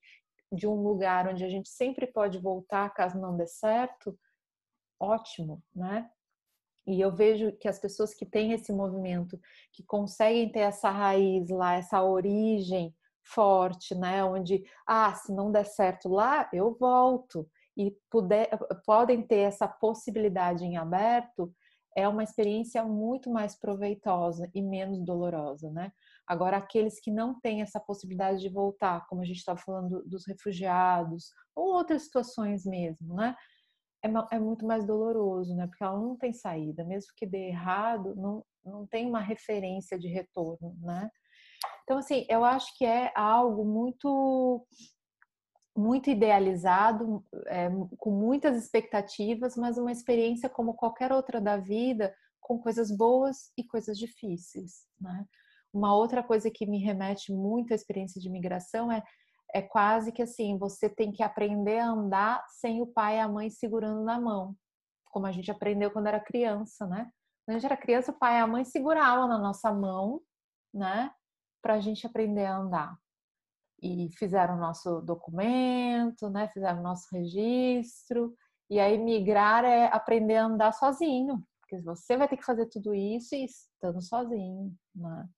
de 0.52 0.66
um 0.66 0.74
lugar 0.74 1.26
onde 1.26 1.42
a 1.44 1.48
gente 1.48 1.70
sempre 1.70 2.06
pode 2.06 2.38
voltar 2.38 2.92
caso 2.92 3.18
não 3.18 3.34
dê 3.34 3.46
certo, 3.46 4.14
ótimo, 5.00 5.62
né? 5.74 6.10
E 6.86 7.00
eu 7.00 7.10
vejo 7.14 7.52
que 7.52 7.68
as 7.68 7.78
pessoas 7.78 8.14
que 8.14 8.26
têm 8.26 8.52
esse 8.52 8.72
movimento, 8.72 9.38
que 9.72 9.82
conseguem 9.84 10.50
ter 10.50 10.60
essa 10.60 10.90
raiz 10.90 11.48
lá, 11.48 11.74
essa 11.74 12.02
origem 12.02 12.94
forte, 13.22 13.94
né? 13.94 14.22
Onde, 14.22 14.64
ah, 14.86 15.14
se 15.14 15.32
não 15.32 15.50
der 15.50 15.64
certo 15.64 16.08
lá, 16.08 16.48
eu 16.52 16.76
volto. 16.78 17.48
E 17.76 17.96
puder, 18.10 18.50
podem 18.84 19.22
ter 19.22 19.40
essa 19.40 19.66
possibilidade 19.66 20.64
em 20.64 20.76
aberto, 20.76 21.52
é 21.96 22.08
uma 22.08 22.24
experiência 22.24 22.84
muito 22.84 23.30
mais 23.30 23.56
proveitosa 23.56 24.50
e 24.52 24.60
menos 24.60 25.00
dolorosa, 25.04 25.70
né? 25.70 25.92
Agora, 26.26 26.56
aqueles 26.56 27.00
que 27.00 27.10
não 27.10 27.38
têm 27.40 27.62
essa 27.62 27.78
possibilidade 27.78 28.40
de 28.40 28.48
voltar, 28.48 29.06
como 29.06 29.22
a 29.22 29.24
gente 29.24 29.38
estava 29.38 29.58
falando 29.58 30.02
dos 30.04 30.26
refugiados, 30.26 31.30
ou 31.54 31.74
outras 31.74 32.02
situações 32.02 32.64
mesmo, 32.64 33.14
né? 33.14 33.36
É, 34.04 34.36
é 34.36 34.38
muito 34.38 34.66
mais 34.66 34.86
doloroso, 34.86 35.54
né? 35.56 35.66
Porque 35.66 35.82
ela 35.82 35.98
não 35.98 36.16
tem 36.16 36.32
saída, 36.32 36.84
mesmo 36.84 37.12
que 37.16 37.26
dê 37.26 37.48
errado, 37.48 38.14
não, 38.14 38.44
não 38.62 38.86
tem 38.86 39.06
uma 39.06 39.20
referência 39.20 39.98
de 39.98 40.08
retorno, 40.08 40.76
né? 40.80 41.10
Então, 41.82 41.98
assim, 41.98 42.26
eu 42.28 42.44
acho 42.44 42.76
que 42.76 42.84
é 42.84 43.10
algo 43.14 43.64
muito 43.64 44.66
muito 45.76 46.08
idealizado, 46.08 47.24
é, 47.48 47.68
com 47.98 48.10
muitas 48.12 48.56
expectativas, 48.56 49.56
mas 49.56 49.76
uma 49.76 49.90
experiência 49.90 50.48
como 50.48 50.74
qualquer 50.74 51.10
outra 51.10 51.40
da 51.40 51.56
vida, 51.56 52.14
com 52.40 52.60
coisas 52.60 52.96
boas 52.96 53.50
e 53.58 53.64
coisas 53.64 53.98
difíceis, 53.98 54.86
né? 55.00 55.26
Uma 55.72 55.96
outra 55.96 56.22
coisa 56.22 56.48
que 56.48 56.64
me 56.64 56.78
remete 56.78 57.32
muito 57.32 57.72
à 57.72 57.74
experiência 57.74 58.20
de 58.20 58.28
imigração 58.28 58.92
é 58.92 59.02
é 59.54 59.62
quase 59.62 60.10
que 60.10 60.20
assim, 60.20 60.58
você 60.58 60.88
tem 60.88 61.12
que 61.12 61.22
aprender 61.22 61.78
a 61.78 61.88
andar 61.88 62.44
sem 62.48 62.82
o 62.82 62.86
pai 62.86 63.18
e 63.18 63.20
a 63.20 63.28
mãe 63.28 63.48
segurando 63.48 64.02
na 64.02 64.20
mão, 64.20 64.56
como 65.06 65.26
a 65.26 65.32
gente 65.32 65.48
aprendeu 65.48 65.92
quando 65.92 66.08
era 66.08 66.18
criança, 66.18 66.84
né? 66.88 67.08
Quando 67.46 67.56
a 67.56 67.60
gente 67.60 67.66
era 67.66 67.76
criança, 67.76 68.10
o 68.10 68.18
pai 68.18 68.34
e 68.34 68.40
a 68.40 68.46
mãe 68.48 68.64
seguravam 68.64 69.28
na 69.28 69.38
nossa 69.38 69.72
mão, 69.72 70.20
né? 70.72 71.12
Para 71.62 71.74
a 71.74 71.80
gente 71.80 72.04
aprender 72.04 72.46
a 72.46 72.56
andar. 72.56 72.98
E 73.80 74.08
fizeram 74.18 74.56
o 74.56 74.60
nosso 74.60 75.00
documento, 75.02 76.28
né? 76.30 76.48
Fizeram 76.48 76.80
o 76.80 76.82
nosso 76.82 77.06
registro. 77.12 78.34
E 78.68 78.80
aí, 78.80 78.98
migrar 78.98 79.64
é 79.64 79.86
aprender 79.86 80.36
a 80.36 80.46
andar 80.46 80.72
sozinho. 80.72 81.46
Porque 81.60 81.78
você 81.80 82.16
vai 82.16 82.26
ter 82.26 82.36
que 82.36 82.44
fazer 82.44 82.66
tudo 82.66 82.92
isso 82.92 83.34
e 83.36 83.44
estando 83.44 84.02
sozinho, 84.02 84.74
né? 84.94 85.28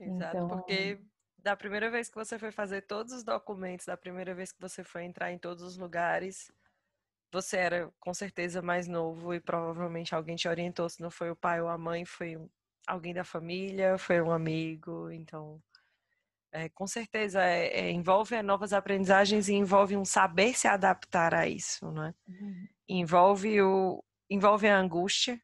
Exato, 0.00 0.36
então, 0.36 0.48
porque 0.48 1.02
da 1.38 1.56
primeira 1.56 1.90
vez 1.90 2.08
que 2.08 2.16
você 2.16 2.38
foi 2.38 2.50
fazer 2.50 2.82
todos 2.82 3.12
os 3.12 3.22
documentos, 3.22 3.86
da 3.86 3.96
primeira 3.96 4.34
vez 4.34 4.52
que 4.52 4.60
você 4.60 4.82
foi 4.82 5.04
entrar 5.04 5.32
em 5.32 5.38
todos 5.38 5.62
os 5.62 5.76
lugares, 5.76 6.50
você 7.32 7.56
era 7.56 7.92
com 8.00 8.12
certeza 8.12 8.60
mais 8.60 8.88
novo 8.88 9.34
e 9.34 9.40
provavelmente 9.40 10.14
alguém 10.14 10.36
te 10.36 10.48
orientou, 10.48 10.88
se 10.88 11.00
não 11.00 11.10
foi 11.10 11.30
o 11.30 11.36
pai 11.36 11.60
ou 11.60 11.68
a 11.68 11.78
mãe, 11.78 12.04
foi 12.04 12.36
alguém 12.86 13.14
da 13.14 13.24
família, 13.24 13.98
foi 13.98 14.20
um 14.20 14.32
amigo, 14.32 15.10
então 15.10 15.62
é, 16.50 16.68
com 16.70 16.86
certeza 16.86 17.42
é, 17.44 17.66
é, 17.66 17.90
envolve 17.90 18.40
novas 18.42 18.72
aprendizagens 18.72 19.48
e 19.48 19.54
envolve 19.54 19.96
um 19.96 20.04
saber 20.04 20.56
se 20.56 20.66
adaptar 20.66 21.34
a 21.34 21.46
isso, 21.46 21.90
né? 21.92 22.14
Uhum. 22.26 22.68
Envolve 22.88 23.60
o 23.62 24.02
envolve 24.30 24.66
a 24.66 24.78
angústia 24.78 25.40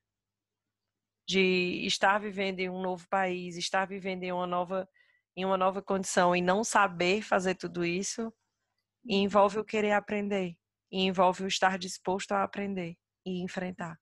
de 1.27 1.87
estar 1.87 2.19
vivendo 2.19 2.61
em 2.61 2.69
um 2.69 2.81
novo 2.81 3.07
país, 3.09 3.57
estar 3.57 3.87
vivendo 3.87 4.25
em 4.25 4.33
uma 4.33 4.47
nova 4.47 4.89
em 5.37 5.45
uma 5.45 5.57
nova 5.57 5.83
condição 5.83 6.35
e 6.35 6.41
não 6.41 6.63
saber 6.63 7.23
fazer 7.23 7.55
tudo 7.55 7.85
isso, 7.85 8.33
e 9.05 9.17
uhum. 9.17 9.23
envolve 9.25 9.59
o 9.59 9.65
querer 9.65 9.93
aprender, 9.93 10.57
e 10.91 11.01
envolve 11.03 11.45
o 11.45 11.49
estar 11.49 11.79
disposto 11.79 12.33
a 12.33 12.43
aprender 12.43 12.97
e 13.27 13.43
enfrentar. 13.43 13.99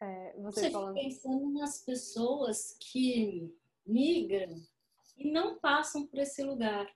É, 0.00 0.32
você, 0.38 0.62
você 0.62 0.70
falando... 0.70 0.94
pensando 0.94 1.52
nas 1.52 1.84
pessoas 1.84 2.76
que 2.80 3.52
migram 3.84 4.54
e 5.16 5.30
não 5.30 5.58
passam 5.58 6.06
por 6.06 6.20
esse 6.20 6.42
lugar, 6.42 6.86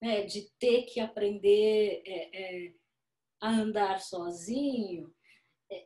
né, 0.00 0.22
de 0.22 0.48
ter 0.58 0.82
que 0.84 1.00
aprender 1.00 2.02
é, 2.06 2.68
é, 2.68 2.74
a 3.40 3.50
andar 3.50 4.00
sozinho, 4.00 5.12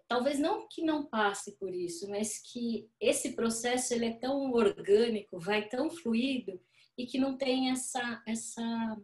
talvez 0.06 0.38
não 0.38 0.66
que 0.68 0.82
não 0.82 1.06
passe 1.06 1.56
por 1.56 1.74
isso, 1.74 2.08
mas 2.08 2.38
que 2.38 2.88
esse 3.00 3.34
processo 3.34 3.94
ele 3.94 4.06
é 4.06 4.18
tão 4.18 4.50
orgânico, 4.52 5.38
vai 5.38 5.68
tão 5.68 5.90
fluido 5.90 6.60
e 6.96 7.06
que 7.06 7.18
não 7.18 7.36
tem 7.36 7.70
essa 7.70 8.22
essa 8.26 8.96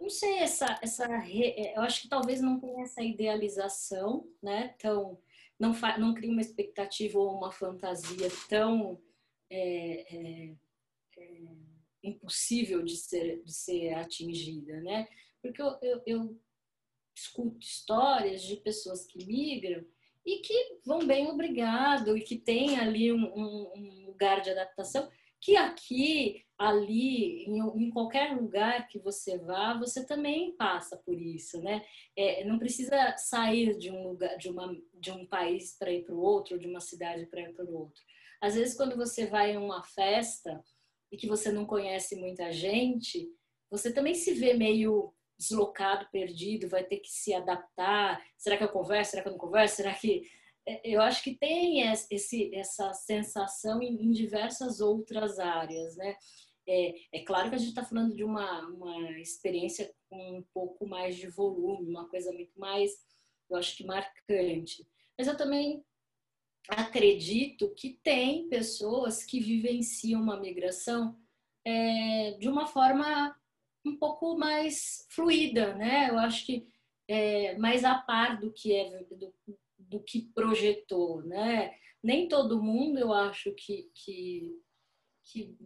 não 0.00 0.10
sei 0.10 0.38
essa 0.38 0.78
essa 0.82 1.06
é, 1.26 1.76
eu 1.76 1.82
acho 1.82 2.02
que 2.02 2.08
talvez 2.08 2.40
não 2.40 2.60
tenha 2.60 2.82
essa 2.82 3.02
idealização, 3.02 4.28
né? 4.42 4.74
Tão 4.78 5.18
não 5.58 5.72
fa, 5.72 5.96
não 5.98 6.12
cria 6.12 6.30
uma 6.30 6.40
expectativa 6.40 7.18
ou 7.18 7.36
uma 7.36 7.50
fantasia 7.50 8.28
tão 8.48 9.00
é, 9.48 10.16
é, 10.16 10.54
é, 11.16 11.42
impossível 12.02 12.82
de 12.82 12.96
ser 12.96 13.42
de 13.42 13.52
ser 13.52 13.94
atingida, 13.94 14.80
né? 14.82 15.08
Porque 15.40 15.62
eu, 15.62 16.02
eu 16.06 16.40
escuto 17.14 17.58
histórias 17.60 18.42
de 18.42 18.56
pessoas 18.56 19.06
que 19.06 19.24
migram 19.24 19.84
e 20.24 20.38
que 20.38 20.78
vão 20.84 21.06
bem 21.06 21.28
obrigado 21.28 22.16
e 22.16 22.22
que 22.22 22.36
tem 22.36 22.78
ali 22.78 23.12
um, 23.12 23.24
um, 23.24 23.72
um 23.76 24.06
lugar 24.06 24.40
de 24.40 24.50
adaptação 24.50 25.08
que 25.44 25.56
aqui, 25.56 26.42
ali, 26.56 27.44
em, 27.44 27.58
em, 27.58 27.90
qualquer 27.90 28.34
lugar 28.34 28.88
que 28.88 28.98
você 28.98 29.36
vá, 29.36 29.78
você 29.78 30.06
também 30.06 30.56
passa 30.56 30.96
por 30.96 31.20
isso, 31.20 31.60
né? 31.60 31.84
É, 32.16 32.44
não 32.44 32.58
precisa 32.58 33.14
sair 33.18 33.76
de 33.76 33.90
um 33.90 34.08
lugar, 34.08 34.38
de, 34.38 34.48
uma, 34.48 34.74
de 34.94 35.10
um 35.10 35.26
país 35.26 35.76
para 35.78 35.92
ir 35.92 36.02
para 36.02 36.14
o 36.14 36.20
outro, 36.20 36.58
de 36.58 36.66
uma 36.66 36.80
cidade 36.80 37.26
para 37.26 37.42
ir 37.42 37.52
para 37.52 37.66
o 37.66 37.74
outro. 37.74 38.02
Às 38.40 38.54
vezes, 38.54 38.74
quando 38.74 38.96
você 38.96 39.26
vai 39.26 39.52
em 39.52 39.58
uma 39.58 39.82
festa 39.82 40.64
e 41.12 41.16
que 41.18 41.26
você 41.26 41.52
não 41.52 41.66
conhece 41.66 42.16
muita 42.16 42.50
gente, 42.50 43.28
você 43.70 43.92
também 43.92 44.14
se 44.14 44.32
vê 44.32 44.54
meio 44.54 45.13
deslocado, 45.38 46.08
perdido, 46.10 46.68
vai 46.68 46.84
ter 46.84 46.98
que 46.98 47.08
se 47.08 47.34
adaptar. 47.34 48.22
Será 48.36 48.56
que 48.56 48.64
eu 48.64 48.68
converso? 48.68 49.12
Será 49.12 49.22
que 49.22 49.28
eu 49.28 49.32
não 49.32 49.38
converso? 49.38 49.76
Será 49.76 49.94
que 49.94 50.22
é, 50.66 50.80
eu 50.84 51.00
acho 51.00 51.22
que 51.22 51.34
tem 51.36 51.82
esse, 51.92 52.54
essa 52.54 52.92
sensação 52.94 53.82
em, 53.82 54.10
diversas 54.10 54.80
outras 54.80 55.38
áreas, 55.38 55.96
né? 55.96 56.16
É, 56.66 56.94
é, 57.12 57.20
claro 57.24 57.50
que 57.50 57.56
a 57.56 57.58
gente 57.58 57.68
está 57.68 57.84
falando 57.84 58.14
de 58.14 58.24
uma, 58.24 58.66
uma 58.68 59.20
experiência 59.20 59.94
com 60.08 60.38
um 60.38 60.44
pouco 60.54 60.86
mais 60.86 61.16
de 61.16 61.28
volume, 61.28 61.90
uma 61.90 62.08
coisa 62.08 62.32
muito 62.32 62.58
mais, 62.58 62.92
eu 63.50 63.56
acho 63.56 63.76
que 63.76 63.84
marcante. 63.84 64.86
Mas 65.18 65.28
eu 65.28 65.36
também 65.36 65.84
acredito 66.68 67.74
que 67.74 67.98
tem 68.02 68.48
pessoas 68.48 69.22
que 69.22 69.40
vivenciam 69.40 70.22
uma 70.22 70.40
migração 70.40 71.18
é, 71.66 72.32
de 72.40 72.48
uma 72.48 72.66
forma 72.66 73.36
um 73.84 73.96
pouco 73.96 74.36
mais 74.36 75.06
fluida, 75.10 75.74
né? 75.74 76.10
Eu 76.10 76.18
acho 76.18 76.46
que 76.46 76.66
é, 77.08 77.56
mais 77.58 77.84
a 77.84 77.94
par 77.94 78.38
do 78.38 78.52
que 78.52 78.74
é 78.74 79.04
do, 79.10 79.34
do 79.78 80.00
que 80.00 80.22
projetou, 80.34 81.22
né? 81.22 81.74
Nem 82.02 82.28
todo 82.28 82.62
mundo, 82.62 82.98
eu 82.98 83.12
acho 83.12 83.52
que, 83.52 83.90
que, 83.94 84.58
que 85.24 85.56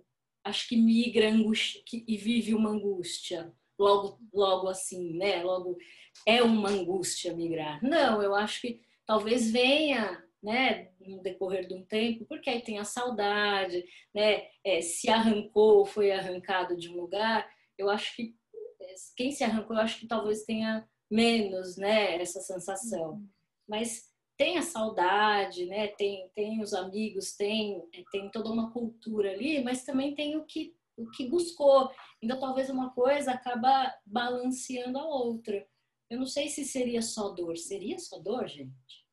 acho 0.44 0.68
que 0.68 0.76
migra 0.76 1.28
angústia, 1.28 1.82
que, 1.84 2.04
e 2.06 2.16
vive 2.16 2.54
uma 2.54 2.70
angústia 2.70 3.52
logo 3.78 4.18
logo 4.32 4.68
assim, 4.68 5.16
né? 5.16 5.42
Logo 5.42 5.78
é 6.26 6.42
uma 6.42 6.70
angústia 6.70 7.34
migrar. 7.34 7.82
Não, 7.82 8.22
eu 8.22 8.34
acho 8.34 8.60
que 8.60 8.80
talvez 9.06 9.50
venha 9.50 10.22
né, 10.42 10.90
no 11.00 11.20
decorrer 11.22 11.66
de 11.66 11.74
um 11.74 11.84
tempo, 11.84 12.24
porque 12.26 12.48
aí 12.48 12.60
tem 12.60 12.78
a 12.78 12.84
saudade, 12.84 13.84
né, 14.14 14.46
é, 14.64 14.80
se 14.80 15.10
arrancou, 15.10 15.84
foi 15.84 16.12
arrancado 16.12 16.76
de 16.76 16.88
um 16.88 17.00
lugar, 17.00 17.48
eu 17.78 17.88
acho 17.88 18.14
que 18.16 18.34
é, 18.80 18.94
quem 19.16 19.30
se 19.30 19.44
arrancou, 19.44 19.76
eu 19.76 19.82
acho 19.82 20.00
que 20.00 20.06
talvez 20.06 20.44
tenha 20.44 20.86
menos, 21.10 21.76
né, 21.76 22.20
essa 22.20 22.40
sensação. 22.40 23.12
Uhum. 23.12 23.28
Mas 23.66 24.08
tem 24.38 24.56
a 24.56 24.62
saudade, 24.62 25.66
né? 25.66 25.88
Tem, 25.88 26.30
tem 26.34 26.62
os 26.62 26.72
amigos, 26.72 27.34
tem, 27.34 27.82
tem 28.12 28.30
toda 28.30 28.50
uma 28.50 28.70
cultura 28.70 29.32
ali, 29.32 29.62
mas 29.62 29.84
também 29.84 30.14
tem 30.14 30.36
o 30.36 30.44
que, 30.44 30.76
o 30.96 31.10
que 31.10 31.28
buscou. 31.28 31.90
Então, 32.22 32.38
talvez 32.38 32.70
uma 32.70 32.90
coisa 32.94 33.32
acaba 33.32 33.92
balanceando 34.06 34.96
a 34.96 35.04
outra. 35.04 35.66
Eu 36.08 36.18
não 36.18 36.26
sei 36.26 36.48
se 36.48 36.64
seria 36.64 37.02
só 37.02 37.30
dor. 37.30 37.56
Seria 37.56 37.98
só 37.98 38.20
dor, 38.20 38.46
gente? 38.46 39.07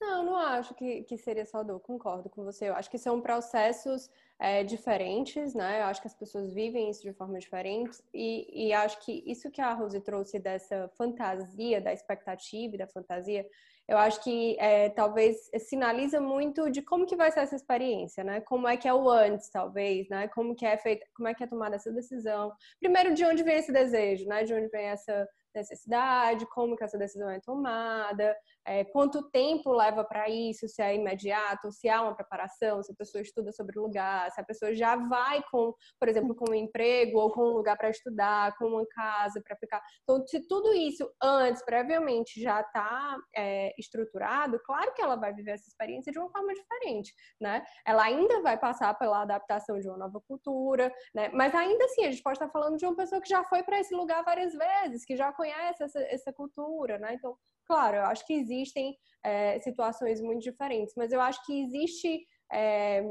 Não, 0.00 0.22
não 0.22 0.36
acho 0.36 0.74
que, 0.74 1.02
que 1.04 1.16
seria 1.16 1.46
só 1.46 1.62
dor, 1.62 1.80
concordo 1.80 2.28
com 2.28 2.44
você. 2.44 2.68
Eu 2.68 2.74
acho 2.74 2.90
que 2.90 2.98
são 2.98 3.20
processos 3.20 4.10
é, 4.38 4.62
diferentes, 4.62 5.54
né? 5.54 5.80
Eu 5.80 5.84
acho 5.86 6.00
que 6.00 6.08
as 6.08 6.14
pessoas 6.14 6.52
vivem 6.52 6.90
isso 6.90 7.02
de 7.02 7.12
forma 7.12 7.38
diferente 7.38 8.02
e, 8.12 8.68
e 8.68 8.72
acho 8.72 8.98
que 9.04 9.22
isso 9.26 9.50
que 9.50 9.60
a 9.60 9.72
Rose 9.72 10.00
trouxe 10.00 10.38
dessa 10.38 10.90
fantasia, 10.96 11.80
da 11.80 11.92
expectativa 11.92 12.74
e 12.74 12.78
da 12.78 12.86
fantasia, 12.86 13.46
eu 13.86 13.98
acho 13.98 14.22
que 14.22 14.56
é, 14.58 14.88
talvez 14.88 15.50
sinaliza 15.58 16.20
muito 16.20 16.70
de 16.70 16.80
como 16.80 17.06
que 17.06 17.16
vai 17.16 17.30
ser 17.30 17.40
essa 17.40 17.54
experiência, 17.54 18.24
né? 18.24 18.40
Como 18.40 18.66
é 18.66 18.76
que 18.76 18.88
é 18.88 18.94
o 18.94 19.08
antes, 19.10 19.50
talvez, 19.50 20.08
né? 20.08 20.26
Como 20.28 20.54
que 20.54 20.64
é 20.64 20.76
feita, 20.78 21.06
como 21.14 21.28
é 21.28 21.34
que 21.34 21.44
é 21.44 21.46
tomada 21.46 21.76
essa 21.76 21.92
decisão. 21.92 22.52
Primeiro, 22.80 23.14
de 23.14 23.24
onde 23.24 23.42
vem 23.42 23.56
esse 23.56 23.72
desejo, 23.72 24.26
né? 24.26 24.42
De 24.44 24.54
onde 24.54 24.68
vem 24.68 24.86
essa 24.86 25.28
necessidade, 25.54 26.46
como 26.46 26.76
que 26.76 26.84
essa 26.84 26.98
decisão 26.98 27.28
é 27.30 27.40
tomada, 27.40 28.36
é, 28.66 28.84
quanto 28.84 29.30
tempo 29.30 29.72
leva 29.72 30.04
para 30.04 30.28
isso, 30.28 30.68
se 30.68 30.82
é 30.82 30.94
imediato, 30.94 31.70
se 31.72 31.88
há 31.88 32.02
uma 32.02 32.14
preparação, 32.14 32.82
se 32.82 32.92
a 32.92 32.94
pessoa 32.94 33.22
estuda 33.22 33.52
sobre 33.52 33.78
o 33.78 33.82
lugar, 33.82 34.30
se 34.30 34.40
a 34.40 34.44
pessoa 34.44 34.74
já 34.74 34.96
vai 34.96 35.42
com, 35.50 35.74
por 35.98 36.08
exemplo, 36.08 36.34
com 36.34 36.50
um 36.50 36.54
emprego 36.54 37.18
ou 37.18 37.30
com 37.30 37.42
um 37.42 37.52
lugar 37.52 37.76
para 37.76 37.90
estudar, 37.90 38.56
com 38.56 38.66
uma 38.66 38.86
casa 38.86 39.40
para 39.42 39.56
ficar. 39.56 39.82
Então, 40.02 40.26
se 40.26 40.46
tudo 40.46 40.72
isso 40.74 41.10
antes, 41.22 41.64
previamente, 41.64 42.40
já 42.40 42.60
está 42.60 43.16
é, 43.36 43.72
estruturado, 43.78 44.60
claro 44.64 44.92
que 44.94 45.02
ela 45.02 45.16
vai 45.16 45.32
viver 45.32 45.52
essa 45.52 45.68
experiência 45.68 46.12
de 46.12 46.18
uma 46.18 46.30
forma 46.30 46.52
diferente, 46.54 47.12
né? 47.40 47.64
Ela 47.86 48.04
ainda 48.04 48.40
vai 48.42 48.58
passar 48.58 48.94
pela 48.98 49.22
adaptação 49.22 49.78
de 49.78 49.88
uma 49.88 49.98
nova 49.98 50.20
cultura, 50.26 50.92
né? 51.14 51.30
Mas 51.32 51.54
ainda 51.54 51.84
assim, 51.84 52.04
a 52.04 52.10
gente 52.10 52.22
pode 52.22 52.36
estar 52.36 52.50
falando 52.50 52.76
de 52.76 52.84
uma 52.84 52.96
pessoa 52.96 53.20
que 53.20 53.28
já 53.28 53.44
foi 53.44 53.62
para 53.62 53.80
esse 53.80 53.94
lugar 53.94 54.24
várias 54.24 54.52
vezes, 54.54 55.04
que 55.04 55.16
já 55.16 55.32
conhece 55.32 55.43
essa, 55.50 56.00
essa 56.00 56.32
cultura, 56.32 56.98
né? 56.98 57.14
Então, 57.14 57.36
claro, 57.66 57.96
eu 57.96 58.02
acho 58.04 58.26
que 58.26 58.34
existem 58.34 58.96
é, 59.22 59.58
situações 59.60 60.20
muito 60.20 60.42
diferentes, 60.42 60.94
mas 60.96 61.12
eu 61.12 61.20
acho 61.20 61.44
que 61.44 61.62
existe 61.62 62.26
é, 62.52 63.02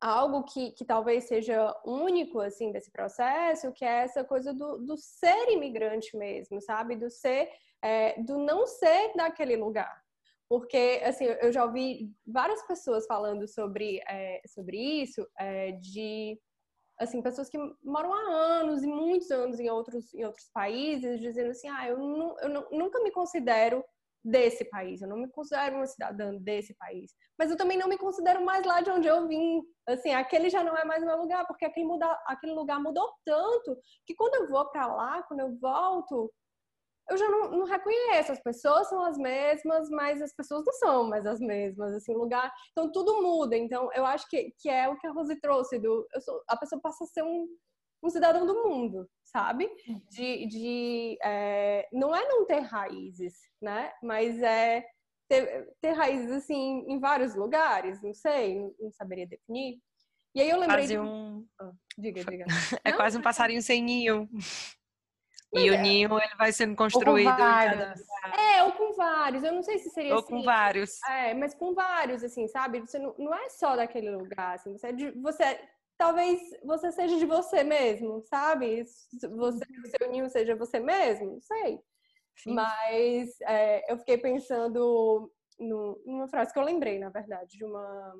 algo 0.00 0.42
que, 0.44 0.72
que 0.72 0.84
talvez 0.84 1.24
seja 1.24 1.72
único, 1.86 2.40
assim, 2.40 2.72
desse 2.72 2.90
processo, 2.90 3.72
que 3.72 3.84
é 3.84 4.02
essa 4.02 4.24
coisa 4.24 4.52
do, 4.52 4.78
do 4.78 4.96
ser 4.96 5.48
imigrante 5.50 6.16
mesmo, 6.16 6.60
sabe? 6.60 6.96
Do 6.96 7.08
ser, 7.08 7.48
é, 7.80 8.20
do 8.20 8.36
não 8.38 8.66
ser 8.66 9.12
daquele 9.14 9.56
lugar. 9.56 10.02
Porque, 10.48 11.00
assim, 11.04 11.24
eu 11.24 11.52
já 11.52 11.64
ouvi 11.64 12.10
várias 12.26 12.66
pessoas 12.66 13.06
falando 13.06 13.46
sobre, 13.48 14.00
é, 14.08 14.42
sobre 14.46 14.76
isso, 14.76 15.26
é, 15.38 15.72
de 15.72 16.38
assim, 17.02 17.22
pessoas 17.22 17.48
que 17.48 17.58
moram 17.82 18.12
há 18.12 18.20
anos 18.60 18.82
e 18.82 18.86
muitos 18.86 19.30
anos 19.30 19.58
em 19.60 19.68
outros, 19.68 20.12
em 20.14 20.24
outros 20.24 20.48
países, 20.52 21.20
dizendo 21.20 21.50
assim, 21.50 21.68
ah, 21.68 21.88
eu, 21.88 21.98
não, 21.98 22.36
eu 22.40 22.68
nunca 22.70 23.02
me 23.02 23.10
considero 23.10 23.84
desse 24.24 24.64
país, 24.66 25.02
eu 25.02 25.08
não 25.08 25.16
me 25.16 25.28
considero 25.28 25.76
uma 25.76 25.86
cidadã 25.86 26.34
desse 26.36 26.74
país, 26.74 27.12
mas 27.36 27.50
eu 27.50 27.56
também 27.56 27.76
não 27.76 27.88
me 27.88 27.98
considero 27.98 28.44
mais 28.44 28.64
lá 28.64 28.80
de 28.80 28.90
onde 28.90 29.08
eu 29.08 29.26
vim, 29.26 29.62
assim, 29.86 30.12
aquele 30.14 30.48
já 30.48 30.62
não 30.62 30.76
é 30.76 30.84
mais 30.84 31.02
meu 31.02 31.16
lugar, 31.16 31.44
porque 31.46 31.64
aquele, 31.64 31.86
muda, 31.86 32.06
aquele 32.26 32.52
lugar 32.52 32.80
mudou 32.80 33.12
tanto 33.24 33.76
que 34.06 34.14
quando 34.14 34.36
eu 34.36 34.48
vou 34.48 34.64
para 34.70 34.86
lá, 34.86 35.22
quando 35.24 35.40
eu 35.40 35.58
volto, 35.58 36.32
eu 37.10 37.16
já 37.16 37.28
não, 37.28 37.50
não, 37.50 37.64
reconheço. 37.64 38.32
As 38.32 38.42
pessoas 38.42 38.88
são 38.88 39.02
as 39.04 39.18
mesmas, 39.18 39.88
mas 39.90 40.22
as 40.22 40.34
pessoas 40.34 40.64
não 40.64 40.72
são 40.74 41.08
mais 41.08 41.26
as 41.26 41.40
mesmas, 41.40 41.94
assim, 41.94 42.14
lugar. 42.14 42.52
Então 42.72 42.90
tudo 42.90 43.22
muda. 43.22 43.56
Então 43.56 43.90
eu 43.94 44.06
acho 44.06 44.28
que, 44.28 44.52
que 44.58 44.68
é 44.68 44.88
o 44.88 44.96
que 44.96 45.06
a 45.06 45.12
Rose 45.12 45.38
trouxe 45.40 45.78
do, 45.78 46.06
sou, 46.20 46.42
a 46.48 46.56
pessoa 46.56 46.80
passa 46.80 47.04
a 47.04 47.06
ser 47.06 47.22
um, 47.22 47.46
um 48.02 48.10
cidadão 48.10 48.46
do 48.46 48.62
mundo, 48.62 49.08
sabe? 49.24 49.68
De, 50.10 50.46
de 50.46 51.18
é, 51.22 51.88
não 51.92 52.14
é 52.14 52.26
não 52.28 52.46
ter 52.46 52.60
raízes, 52.60 53.34
né? 53.60 53.92
Mas 54.02 54.40
é 54.42 54.84
ter, 55.28 55.68
ter 55.80 55.92
raízes 55.92 56.30
assim 56.30 56.84
em 56.88 56.98
vários 56.98 57.34
lugares. 57.34 58.02
Não 58.02 58.14
sei, 58.14 58.58
não, 58.58 58.74
não 58.78 58.92
saberia 58.92 59.26
definir. 59.26 59.78
E 60.34 60.40
aí 60.40 60.48
eu 60.48 60.58
lembrei 60.58 60.86
quase 60.86 60.92
de... 60.94 60.98
um. 60.98 61.46
Ah, 61.60 61.72
diga, 61.98 62.24
diga. 62.24 62.44
É 62.84 62.90
não? 62.90 62.96
quase 62.96 63.18
um 63.18 63.22
passarinho 63.22 63.62
sem 63.62 63.82
ninho. 63.82 64.28
E 65.54 65.70
o 65.70 65.74
é. 65.74 65.82
ninho 65.82 66.18
ele 66.18 66.34
vai 66.38 66.50
sendo 66.50 66.74
construído. 66.74 67.28
Ou 67.28 67.36
com 67.36 68.40
é, 68.40 68.62
ou 68.62 68.72
com 68.72 68.92
vários. 68.94 69.44
Eu 69.44 69.52
não 69.52 69.62
sei 69.62 69.78
se 69.78 69.90
seria 69.90 70.14
ou 70.14 70.20
assim. 70.20 70.28
com 70.28 70.42
vários. 70.42 71.02
É, 71.02 71.34
mas 71.34 71.54
com 71.54 71.74
vários, 71.74 72.24
assim, 72.24 72.48
sabe? 72.48 72.80
Você 72.80 72.98
não, 72.98 73.14
não 73.18 73.34
é 73.34 73.50
só 73.50 73.76
daquele 73.76 74.10
lugar, 74.10 74.54
assim. 74.54 74.72
Você, 74.72 74.86
é 74.86 74.92
de, 74.92 75.10
você 75.10 75.60
talvez 75.98 76.40
você 76.64 76.90
seja 76.90 77.18
de 77.18 77.26
você 77.26 77.62
mesmo, 77.62 78.22
sabe? 78.22 78.82
Você, 78.82 79.26
o 79.26 79.86
seu 79.86 80.10
ninho 80.10 80.28
seja 80.30 80.56
você 80.56 80.80
mesmo, 80.80 81.34
não 81.34 81.40
sei. 81.40 81.80
Sim. 82.36 82.54
Mas 82.54 83.40
é, 83.42 83.92
eu 83.92 83.98
fiquei 83.98 84.16
pensando 84.16 85.30
no, 85.58 86.02
numa 86.06 86.28
frase 86.28 86.52
que 86.52 86.58
eu 86.58 86.64
lembrei, 86.64 86.98
na 86.98 87.10
verdade, 87.10 87.56
de 87.56 87.64
uma, 87.64 88.14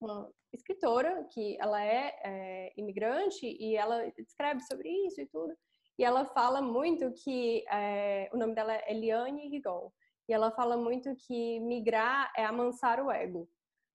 uma 0.00 0.30
escritora 0.52 1.26
que 1.32 1.56
ela 1.60 1.84
é, 1.84 2.18
é 2.24 2.72
imigrante 2.76 3.46
e 3.46 3.76
ela 3.76 4.06
escreve 4.18 4.60
sobre 4.62 4.88
isso 5.06 5.20
e 5.20 5.26
tudo. 5.26 5.54
E 6.00 6.04
ela 6.04 6.24
fala 6.24 6.62
muito 6.62 7.12
que, 7.12 7.62
é, 7.70 8.30
o 8.32 8.38
nome 8.38 8.54
dela 8.54 8.74
é 8.74 8.90
Eliane 8.90 9.50
Rigol, 9.50 9.92
e 10.26 10.32
ela 10.32 10.50
fala 10.50 10.74
muito 10.74 11.14
que 11.14 11.60
migrar 11.60 12.32
é 12.34 12.42
amansar 12.42 13.04
o 13.04 13.10
ego. 13.10 13.46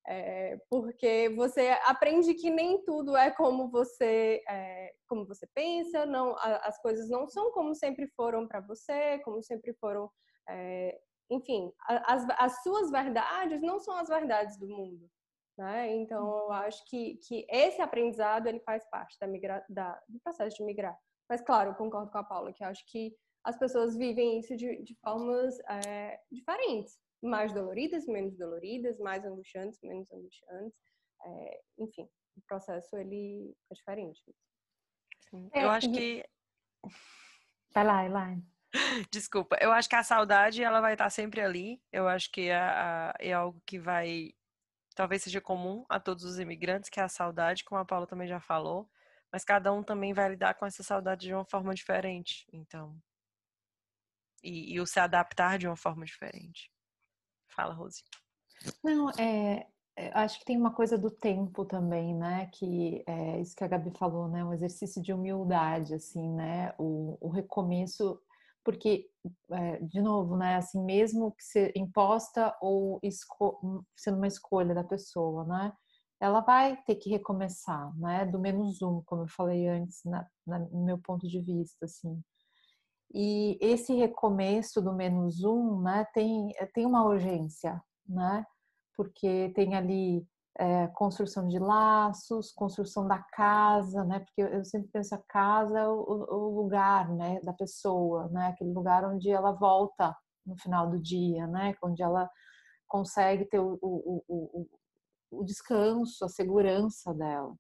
É, 0.07 0.55
porque 0.69 1.29
você 1.35 1.69
aprende 1.87 2.35
que 2.35 2.51
nem 2.51 2.83
tudo 2.83 3.17
é 3.17 3.31
como 3.31 3.71
você 3.71 4.43
é, 4.47 4.93
como 5.07 5.25
você 5.25 5.47
pensa, 5.47 6.05
não 6.05 6.35
as 6.37 6.79
coisas 6.79 7.09
não 7.09 7.27
são 7.27 7.51
como 7.51 7.73
sempre 7.73 8.05
foram 8.09 8.47
para 8.47 8.59
você, 8.59 9.17
como 9.25 9.41
sempre 9.41 9.73
foram, 9.73 10.07
é, 10.47 11.01
enfim, 11.31 11.73
as, 11.87 12.23
as 12.37 12.61
suas 12.61 12.91
verdades 12.91 13.63
não 13.63 13.79
são 13.79 13.95
as 13.95 14.09
verdades 14.09 14.59
do 14.59 14.67
mundo, 14.67 15.09
né? 15.57 15.91
Então 15.95 16.37
eu 16.37 16.51
acho 16.51 16.85
que, 16.85 17.15
que 17.27 17.47
esse 17.49 17.81
aprendizado 17.81 18.45
ele 18.45 18.59
faz 18.59 18.87
parte 18.91 19.17
da, 19.19 19.25
migra, 19.25 19.65
da 19.67 19.99
do 20.07 20.19
processo 20.19 20.57
de 20.57 20.63
migrar. 20.63 20.95
Mas, 21.29 21.41
claro, 21.41 21.75
concordo 21.75 22.11
com 22.11 22.17
a 22.17 22.23
Paula, 22.23 22.53
que 22.53 22.63
acho 22.63 22.85
que 22.87 23.15
as 23.43 23.57
pessoas 23.57 23.95
vivem 23.95 24.39
isso 24.39 24.55
de, 24.55 24.83
de 24.83 24.95
formas 24.95 25.57
é, 25.69 26.19
diferentes. 26.31 26.97
Mais 27.21 27.53
doloridas, 27.53 28.05
menos 28.05 28.37
doloridas, 28.37 28.99
mais 28.99 29.25
angustiantes, 29.25 29.79
menos 29.81 30.11
angustiantes. 30.11 30.77
É, 31.23 31.61
enfim, 31.79 32.07
o 32.35 32.41
processo, 32.47 32.95
ele 32.97 33.55
é 33.71 33.73
diferente. 33.73 34.21
Sim. 35.29 35.49
É, 35.53 35.63
eu 35.63 35.69
acho 35.69 35.91
que... 35.91 36.23
Vai 37.73 37.83
lá, 37.83 38.05
Elaine. 38.05 38.45
Desculpa, 39.11 39.57
eu 39.61 39.71
acho 39.71 39.89
que 39.89 39.95
a 39.95 40.03
saudade 40.03 40.63
ela 40.63 40.81
vai 40.81 40.93
estar 40.93 41.09
sempre 41.09 41.41
ali. 41.41 41.81
Eu 41.91 42.07
acho 42.07 42.31
que 42.31 42.49
é, 42.49 43.13
é, 43.19 43.33
algo 43.33 43.61
que 43.65 43.79
vai 43.79 44.33
talvez 44.95 45.23
seja 45.23 45.41
comum 45.41 45.85
a 45.89 45.99
todos 45.99 46.23
os 46.23 46.39
imigrantes, 46.39 46.89
que 46.89 46.99
é 46.99 47.03
a 47.03 47.09
saudade, 47.09 47.65
como 47.65 47.81
a 47.81 47.85
Paula 47.85 48.07
também 48.07 48.27
já 48.27 48.39
falou 48.39 48.89
mas 49.35 49.43
cada 49.43 49.73
um 49.73 49.83
também 49.83 50.13
vai 50.13 50.29
lidar 50.29 50.53
com 50.53 50.65
essa 50.65 50.81
saudade 50.81 51.27
de 51.27 51.33
uma 51.33 51.43
forma 51.43 51.73
diferente. 51.75 52.47
Então, 52.53 52.97
e, 54.41 54.73
e 54.73 54.79
o 54.79 54.87
se 54.87 54.97
adaptar 54.97 55.57
de 55.57 55.67
uma 55.67 55.75
forma 55.75 56.05
diferente. 56.05 56.71
Fala, 57.49 57.73
Rose. 57.73 58.01
Não, 58.81 59.09
é, 59.19 59.67
é, 59.97 60.09
acho 60.13 60.39
que 60.39 60.45
tem 60.45 60.57
uma 60.57 60.73
coisa 60.73 60.97
do 60.97 61.11
tempo 61.11 61.65
também, 61.65 62.15
né? 62.15 62.49
Que 62.53 63.03
é 63.05 63.41
isso 63.41 63.53
que 63.57 63.63
a 63.65 63.67
Gabi 63.67 63.91
falou, 63.97 64.29
né? 64.29 64.41
Um 64.41 64.53
exercício 64.53 65.01
de 65.01 65.11
humildade, 65.11 65.93
assim, 65.93 66.31
né? 66.31 66.73
O, 66.79 67.17
o 67.19 67.27
recomeço, 67.27 68.17
porque, 68.63 69.09
é, 69.51 69.79
de 69.81 70.01
novo, 70.01 70.37
né? 70.37 70.55
Assim, 70.55 70.81
mesmo 70.81 71.33
que 71.33 71.43
ser 71.43 71.73
imposta 71.75 72.57
ou 72.61 73.01
esco 73.03 73.85
sendo 73.97 74.15
uma 74.15 74.27
escolha 74.27 74.73
da 74.73 74.83
pessoa, 74.85 75.43
né? 75.43 75.73
Ela 76.19 76.41
vai 76.41 76.77
ter 76.83 76.95
que 76.95 77.09
recomeçar, 77.09 77.95
né? 77.97 78.25
Do 78.25 78.39
menos 78.39 78.81
um, 78.81 79.01
como 79.05 79.23
eu 79.23 79.27
falei 79.27 79.67
antes, 79.67 80.03
na, 80.05 80.25
na, 80.45 80.59
no 80.59 80.85
meu 80.85 80.97
ponto 80.97 81.27
de 81.27 81.41
vista, 81.41 81.85
assim. 81.85 82.21
E 83.13 83.57
esse 83.61 83.93
recomeço 83.93 84.81
do 84.81 84.93
menos 84.93 85.43
um, 85.43 85.81
né? 85.81 86.05
Tem, 86.13 86.53
tem 86.73 86.85
uma 86.85 87.05
urgência, 87.05 87.81
né? 88.07 88.45
Porque 88.95 89.51
tem 89.55 89.75
ali 89.75 90.25
é, 90.57 90.87
construção 90.87 91.47
de 91.47 91.59
laços, 91.59 92.51
construção 92.51 93.07
da 93.07 93.19
casa, 93.33 94.03
né? 94.05 94.19
Porque 94.19 94.41
eu 94.41 94.63
sempre 94.63 94.89
penso 94.91 95.15
a 95.15 95.21
casa 95.27 95.79
é 95.79 95.87
o, 95.87 95.99
o, 95.99 96.61
lugar, 96.61 97.09
né? 97.13 97.39
Da 97.41 97.53
pessoa, 97.53 98.29
né? 98.29 98.47
Aquele 98.47 98.71
lugar 98.73 99.03
onde 99.05 99.29
ela 99.29 99.51
volta 99.51 100.15
no 100.45 100.57
final 100.57 100.89
do 100.89 100.99
dia, 100.99 101.45
né? 101.47 101.75
Onde 101.83 102.01
ela 102.01 102.29
consegue 102.87 103.45
ter 103.45 103.59
o, 103.59 103.77
o, 103.81 104.23
o 104.27 104.67
descanso, 105.43 106.23
a 106.23 106.29
segurança 106.29 107.13
dela. 107.13 107.53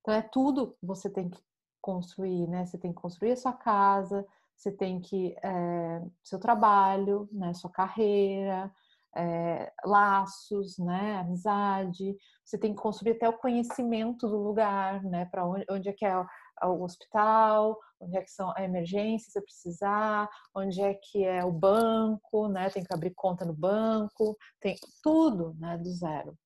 Então 0.00 0.14
é 0.14 0.22
tudo 0.22 0.72
que 0.72 0.86
você 0.86 1.10
tem 1.10 1.28
que 1.28 1.40
construir, 1.80 2.46
né? 2.48 2.64
Você 2.66 2.78
tem 2.78 2.92
que 2.92 3.00
construir 3.00 3.32
a 3.32 3.36
sua 3.36 3.52
casa, 3.52 4.26
você 4.56 4.70
tem 4.70 5.00
que 5.00 5.36
é, 5.42 6.02
seu 6.22 6.38
trabalho, 6.38 7.28
né? 7.32 7.52
Sua 7.54 7.70
carreira, 7.70 8.72
é, 9.14 9.72
laços, 9.84 10.78
né, 10.78 11.16
amizade. 11.16 12.16
Você 12.44 12.58
tem 12.58 12.74
que 12.74 12.80
construir 12.80 13.12
até 13.12 13.28
o 13.28 13.38
conhecimento 13.38 14.28
do 14.28 14.38
lugar, 14.38 15.02
né, 15.04 15.26
para 15.26 15.46
onde, 15.46 15.66
onde 15.70 15.88
é 15.88 15.92
que 15.92 16.04
é 16.04 16.16
o 16.64 16.82
hospital, 16.82 17.78
onde 18.00 18.16
é 18.16 18.22
que 18.22 18.30
são 18.30 18.52
a 18.56 18.62
emergência 18.62 19.30
se 19.30 19.40
precisar, 19.40 20.28
onde 20.54 20.80
é 20.80 20.94
que 20.94 21.24
é 21.24 21.44
o 21.44 21.52
banco, 21.52 22.48
né? 22.48 22.70
Tem 22.70 22.84
que 22.84 22.94
abrir 22.94 23.12
conta 23.14 23.44
no 23.44 23.52
banco, 23.52 24.36
tem 24.60 24.76
tudo, 25.02 25.54
né, 25.58 25.76
do 25.78 25.90
zero. 25.90 26.36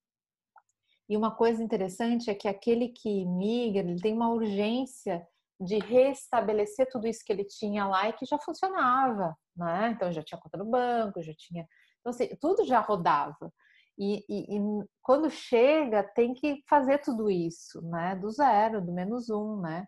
E 1.09 1.17
uma 1.17 1.35
coisa 1.35 1.63
interessante 1.63 2.31
é 2.31 2.35
que 2.35 2.49
aquele 2.49 2.89
que 2.89 3.25
migra, 3.27 3.89
ele 3.89 4.01
tem 4.01 4.13
uma 4.13 4.31
urgência 4.31 5.27
de 5.61 5.79
restabelecer 5.79 6.89
tudo 6.91 7.07
isso 7.07 7.25
que 7.25 7.33
ele 7.33 7.45
tinha 7.45 7.87
lá 7.87 8.09
e 8.09 8.13
que 8.13 8.27
já 8.27 8.39
funcionava, 8.39 9.37
né? 9.57 9.93
Então 9.95 10.13
já 10.13 10.23
tinha 10.23 10.41
conta 10.41 10.59
no 10.59 10.67
banco, 10.67 11.23
já 11.23 11.33
tinha, 11.37 11.67
então 12.01 12.11
assim, 12.11 12.29
tudo 12.41 12.65
já 12.65 12.81
rodava. 12.81 13.53
E, 13.99 14.25
e, 14.29 14.57
e, 14.57 14.61
quando 15.01 15.31
chega 15.31 16.03
tem 16.03 16.35
que 16.35 16.63
fazer 16.69 16.99
tudo 16.99 17.31
isso, 17.31 17.81
né? 17.83 18.15
Do 18.17 18.31
zero, 18.31 18.85
do 18.85 18.93
menos 18.93 19.31
um, 19.31 19.61
né? 19.61 19.87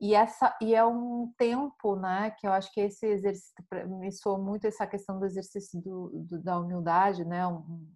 E, 0.00 0.14
essa, 0.14 0.56
e 0.62 0.74
é 0.74 0.84
um 0.84 1.30
tempo, 1.36 1.94
né, 1.94 2.30
que 2.38 2.46
eu 2.46 2.52
acho 2.52 2.72
que 2.72 2.80
esse 2.80 3.06
exercício, 3.06 3.54
me 3.86 4.10
soou 4.10 4.42
muito 4.42 4.66
essa 4.66 4.86
questão 4.86 5.18
do 5.18 5.26
exercício 5.26 5.78
do, 5.78 6.08
do 6.26 6.42
da 6.42 6.58
humildade, 6.58 7.22
né, 7.22 7.46
um, 7.46 7.86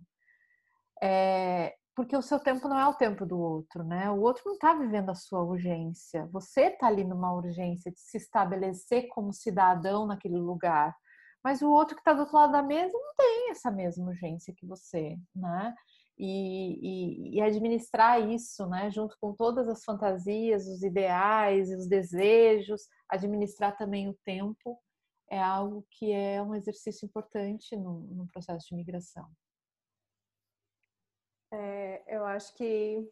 é, 1.03 1.75
porque 1.95 2.17
o 2.17 2.23
seu 2.23 2.41
tempo 2.41 2.69
não 2.69 2.79
é 2.79 2.87
o 2.89 2.95
tempo 2.95 3.25
do 3.25 3.39
outro, 3.39 3.85
né, 3.85 4.11
o 4.11 4.21
outro 4.21 4.43
não 4.47 4.55
está 4.55 4.75
vivendo 4.75 5.11
a 5.11 5.15
sua 5.15 5.43
urgência, 5.43 6.27
você 6.33 6.67
está 6.67 6.89
ali 6.89 7.05
numa 7.05 7.33
urgência 7.33 7.91
de 7.91 8.01
se 8.01 8.17
estabelecer 8.17 9.09
como 9.09 9.33
cidadão 9.33 10.07
naquele 10.07 10.39
lugar, 10.39 10.95
mas 11.43 11.63
o 11.63 11.71
outro 11.71 11.95
que 11.95 12.01
está 12.01 12.13
do 12.13 12.21
outro 12.21 12.37
lado 12.37 12.53
da 12.53 12.63
mesa 12.63 12.93
não 12.93 13.15
tem 13.17 13.51
essa 13.51 13.71
mesma 13.71 14.07
urgência 14.07 14.55
que 14.57 14.67
você, 14.67 15.17
né, 15.35 15.75
e, 16.19 17.35
e, 17.35 17.37
e, 17.37 17.41
administrar 17.43 18.21
isso, 18.21 18.67
né, 18.67 18.91
junto 18.91 19.17
com 19.21 19.35
todas 19.35 19.69
as 19.69 19.83
fantasias, 19.85 20.67
os 20.69 20.83
ideais, 20.83 21.71
os 21.71 21.89
desejos, 21.89 22.83
administrar 23.09 23.77
também 23.77 24.09
o 24.09 24.17
tempo 24.25 24.79
é 25.29 25.41
algo 25.41 25.85
que 25.91 26.13
é 26.13 26.41
um 26.41 26.55
exercício 26.55 27.07
importante 27.07 27.77
no, 27.77 28.01
no 28.01 28.29
processo 28.29 28.69
de 28.69 28.77
migração. 28.77 29.27
É, 31.55 32.03
eu 32.09 32.25
acho 32.25 32.53
que 32.55 33.09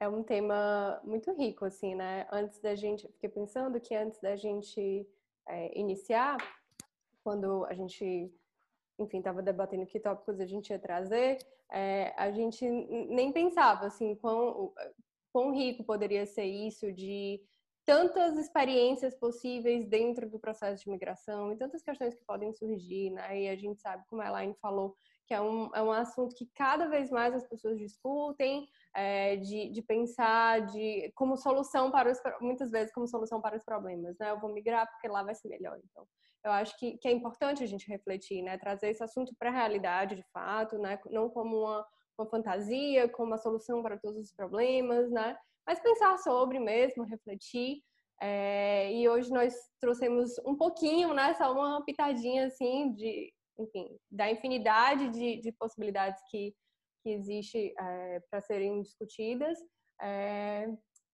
é 0.00 0.08
um 0.08 0.22
tema 0.22 0.98
muito 1.04 1.30
rico, 1.32 1.66
assim, 1.66 1.94
né? 1.94 2.26
Antes 2.32 2.58
da 2.60 2.74
gente, 2.74 3.06
fiquei 3.12 3.28
pensando 3.28 3.78
que 3.78 3.94
antes 3.94 4.18
da 4.20 4.34
gente 4.34 5.06
é, 5.46 5.78
iniciar, 5.78 6.38
quando 7.22 7.66
a 7.66 7.74
gente, 7.74 8.32
enfim, 8.98 9.18
estava 9.18 9.42
debatendo 9.42 9.84
que 9.84 10.00
tópicos 10.00 10.40
a 10.40 10.46
gente 10.46 10.70
ia 10.70 10.78
trazer, 10.78 11.38
é, 11.70 12.14
a 12.16 12.30
gente 12.30 12.66
nem 12.66 13.30
pensava 13.30 13.86
assim 13.86 14.14
quão, 14.14 14.72
quão 15.30 15.52
rico 15.54 15.84
poderia 15.84 16.24
ser 16.24 16.44
isso 16.44 16.90
de 16.92 17.42
tantas 17.84 18.38
experiências 18.38 19.14
possíveis 19.14 19.86
dentro 19.86 20.30
do 20.30 20.38
processo 20.38 20.82
de 20.82 20.90
migração 20.90 21.52
e 21.52 21.56
tantas 21.56 21.82
questões 21.82 22.14
que 22.14 22.24
podem 22.24 22.52
surgir, 22.54 23.10
né? 23.10 23.42
E 23.42 23.48
a 23.48 23.56
gente 23.56 23.80
sabe, 23.82 24.02
como 24.08 24.22
a 24.22 24.28
Elaine 24.28 24.56
falou, 24.62 24.96
que 25.26 25.34
é 25.34 25.40
um, 25.40 25.68
é 25.74 25.82
um 25.82 25.90
assunto 25.90 26.34
que 26.36 26.48
cada 26.54 26.88
vez 26.88 27.10
mais 27.10 27.34
as 27.34 27.46
pessoas 27.46 27.78
discutem, 27.78 28.66
é, 28.94 29.36
de, 29.36 29.70
de 29.70 29.82
pensar 29.82 30.64
de 30.66 31.12
como 31.14 31.36
solução 31.36 31.90
para 31.90 32.10
os 32.10 32.18
muitas 32.40 32.70
vezes 32.70 32.92
como 32.92 33.08
solução 33.08 33.40
para 33.40 33.56
os 33.56 33.64
problemas, 33.64 34.16
né? 34.18 34.30
Eu 34.30 34.40
vou 34.40 34.52
migrar 34.52 34.88
porque 34.88 35.08
lá 35.08 35.22
vai 35.22 35.34
ser 35.34 35.48
melhor. 35.48 35.78
Então, 35.84 36.06
eu 36.44 36.52
acho 36.52 36.78
que, 36.78 36.96
que 36.98 37.08
é 37.08 37.12
importante 37.12 37.62
a 37.62 37.66
gente 37.66 37.88
refletir, 37.88 38.40
né? 38.42 38.56
Trazer 38.56 38.90
esse 38.90 39.02
assunto 39.02 39.34
para 39.36 39.50
a 39.50 39.52
realidade, 39.52 40.14
de 40.14 40.24
fato, 40.32 40.78
né? 40.78 40.98
Não 41.10 41.28
como 41.28 41.58
uma, 41.58 41.86
uma 42.16 42.30
fantasia, 42.30 43.08
como 43.08 43.32
uma 43.32 43.38
solução 43.38 43.82
para 43.82 43.98
todos 43.98 44.26
os 44.26 44.32
problemas, 44.32 45.10
né? 45.10 45.36
Mas 45.66 45.80
pensar 45.80 46.16
sobre 46.18 46.60
mesmo, 46.60 47.02
refletir. 47.04 47.82
É, 48.20 48.92
e 48.92 49.08
hoje 49.08 49.30
nós 49.30 49.54
trouxemos 49.80 50.38
um 50.46 50.56
pouquinho, 50.56 51.12
né? 51.12 51.34
Só 51.34 51.52
uma 51.52 51.84
pitadinha, 51.84 52.46
assim, 52.46 52.92
de, 52.92 53.32
enfim, 53.58 53.98
da 54.10 54.30
infinidade 54.30 55.10
de, 55.10 55.40
de 55.40 55.52
possibilidades 55.52 56.20
que, 56.30 56.54
que 57.02 57.10
existe 57.10 57.74
é, 57.78 58.20
para 58.30 58.40
serem 58.40 58.82
discutidas. 58.82 59.58
É, 60.00 60.66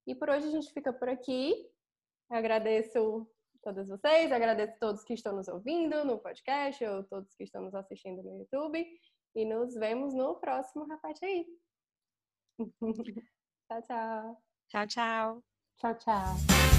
e 0.06 0.14
por 0.14 0.30
hoje 0.30 0.48
a 0.48 0.50
gente 0.50 0.72
fica 0.72 0.92
por 0.92 1.08
aqui. 1.08 1.54
Eu 2.30 2.36
agradeço 2.36 3.28
todas 3.62 3.88
vocês, 3.88 4.32
agradeço 4.32 4.72
a 4.72 4.78
todos 4.78 5.04
que 5.04 5.14
estão 5.14 5.36
nos 5.36 5.48
ouvindo 5.48 6.04
no 6.04 6.18
podcast 6.18 6.84
ou 6.84 7.04
todos 7.04 7.34
que 7.34 7.44
estão 7.44 7.62
nos 7.62 7.74
assistindo 7.74 8.22
no 8.22 8.38
YouTube. 8.38 8.84
E 9.34 9.44
nos 9.44 9.74
vemos 9.74 10.12
no 10.14 10.38
próximo 10.40 10.84
Repete 10.86 11.24
aí. 11.24 11.46
tchau, 13.68 13.82
tchau. 13.82 14.42
Tchau, 14.68 14.86
tchau. 14.86 15.44
Tchau, 15.78 15.94
tchau. 15.94 16.71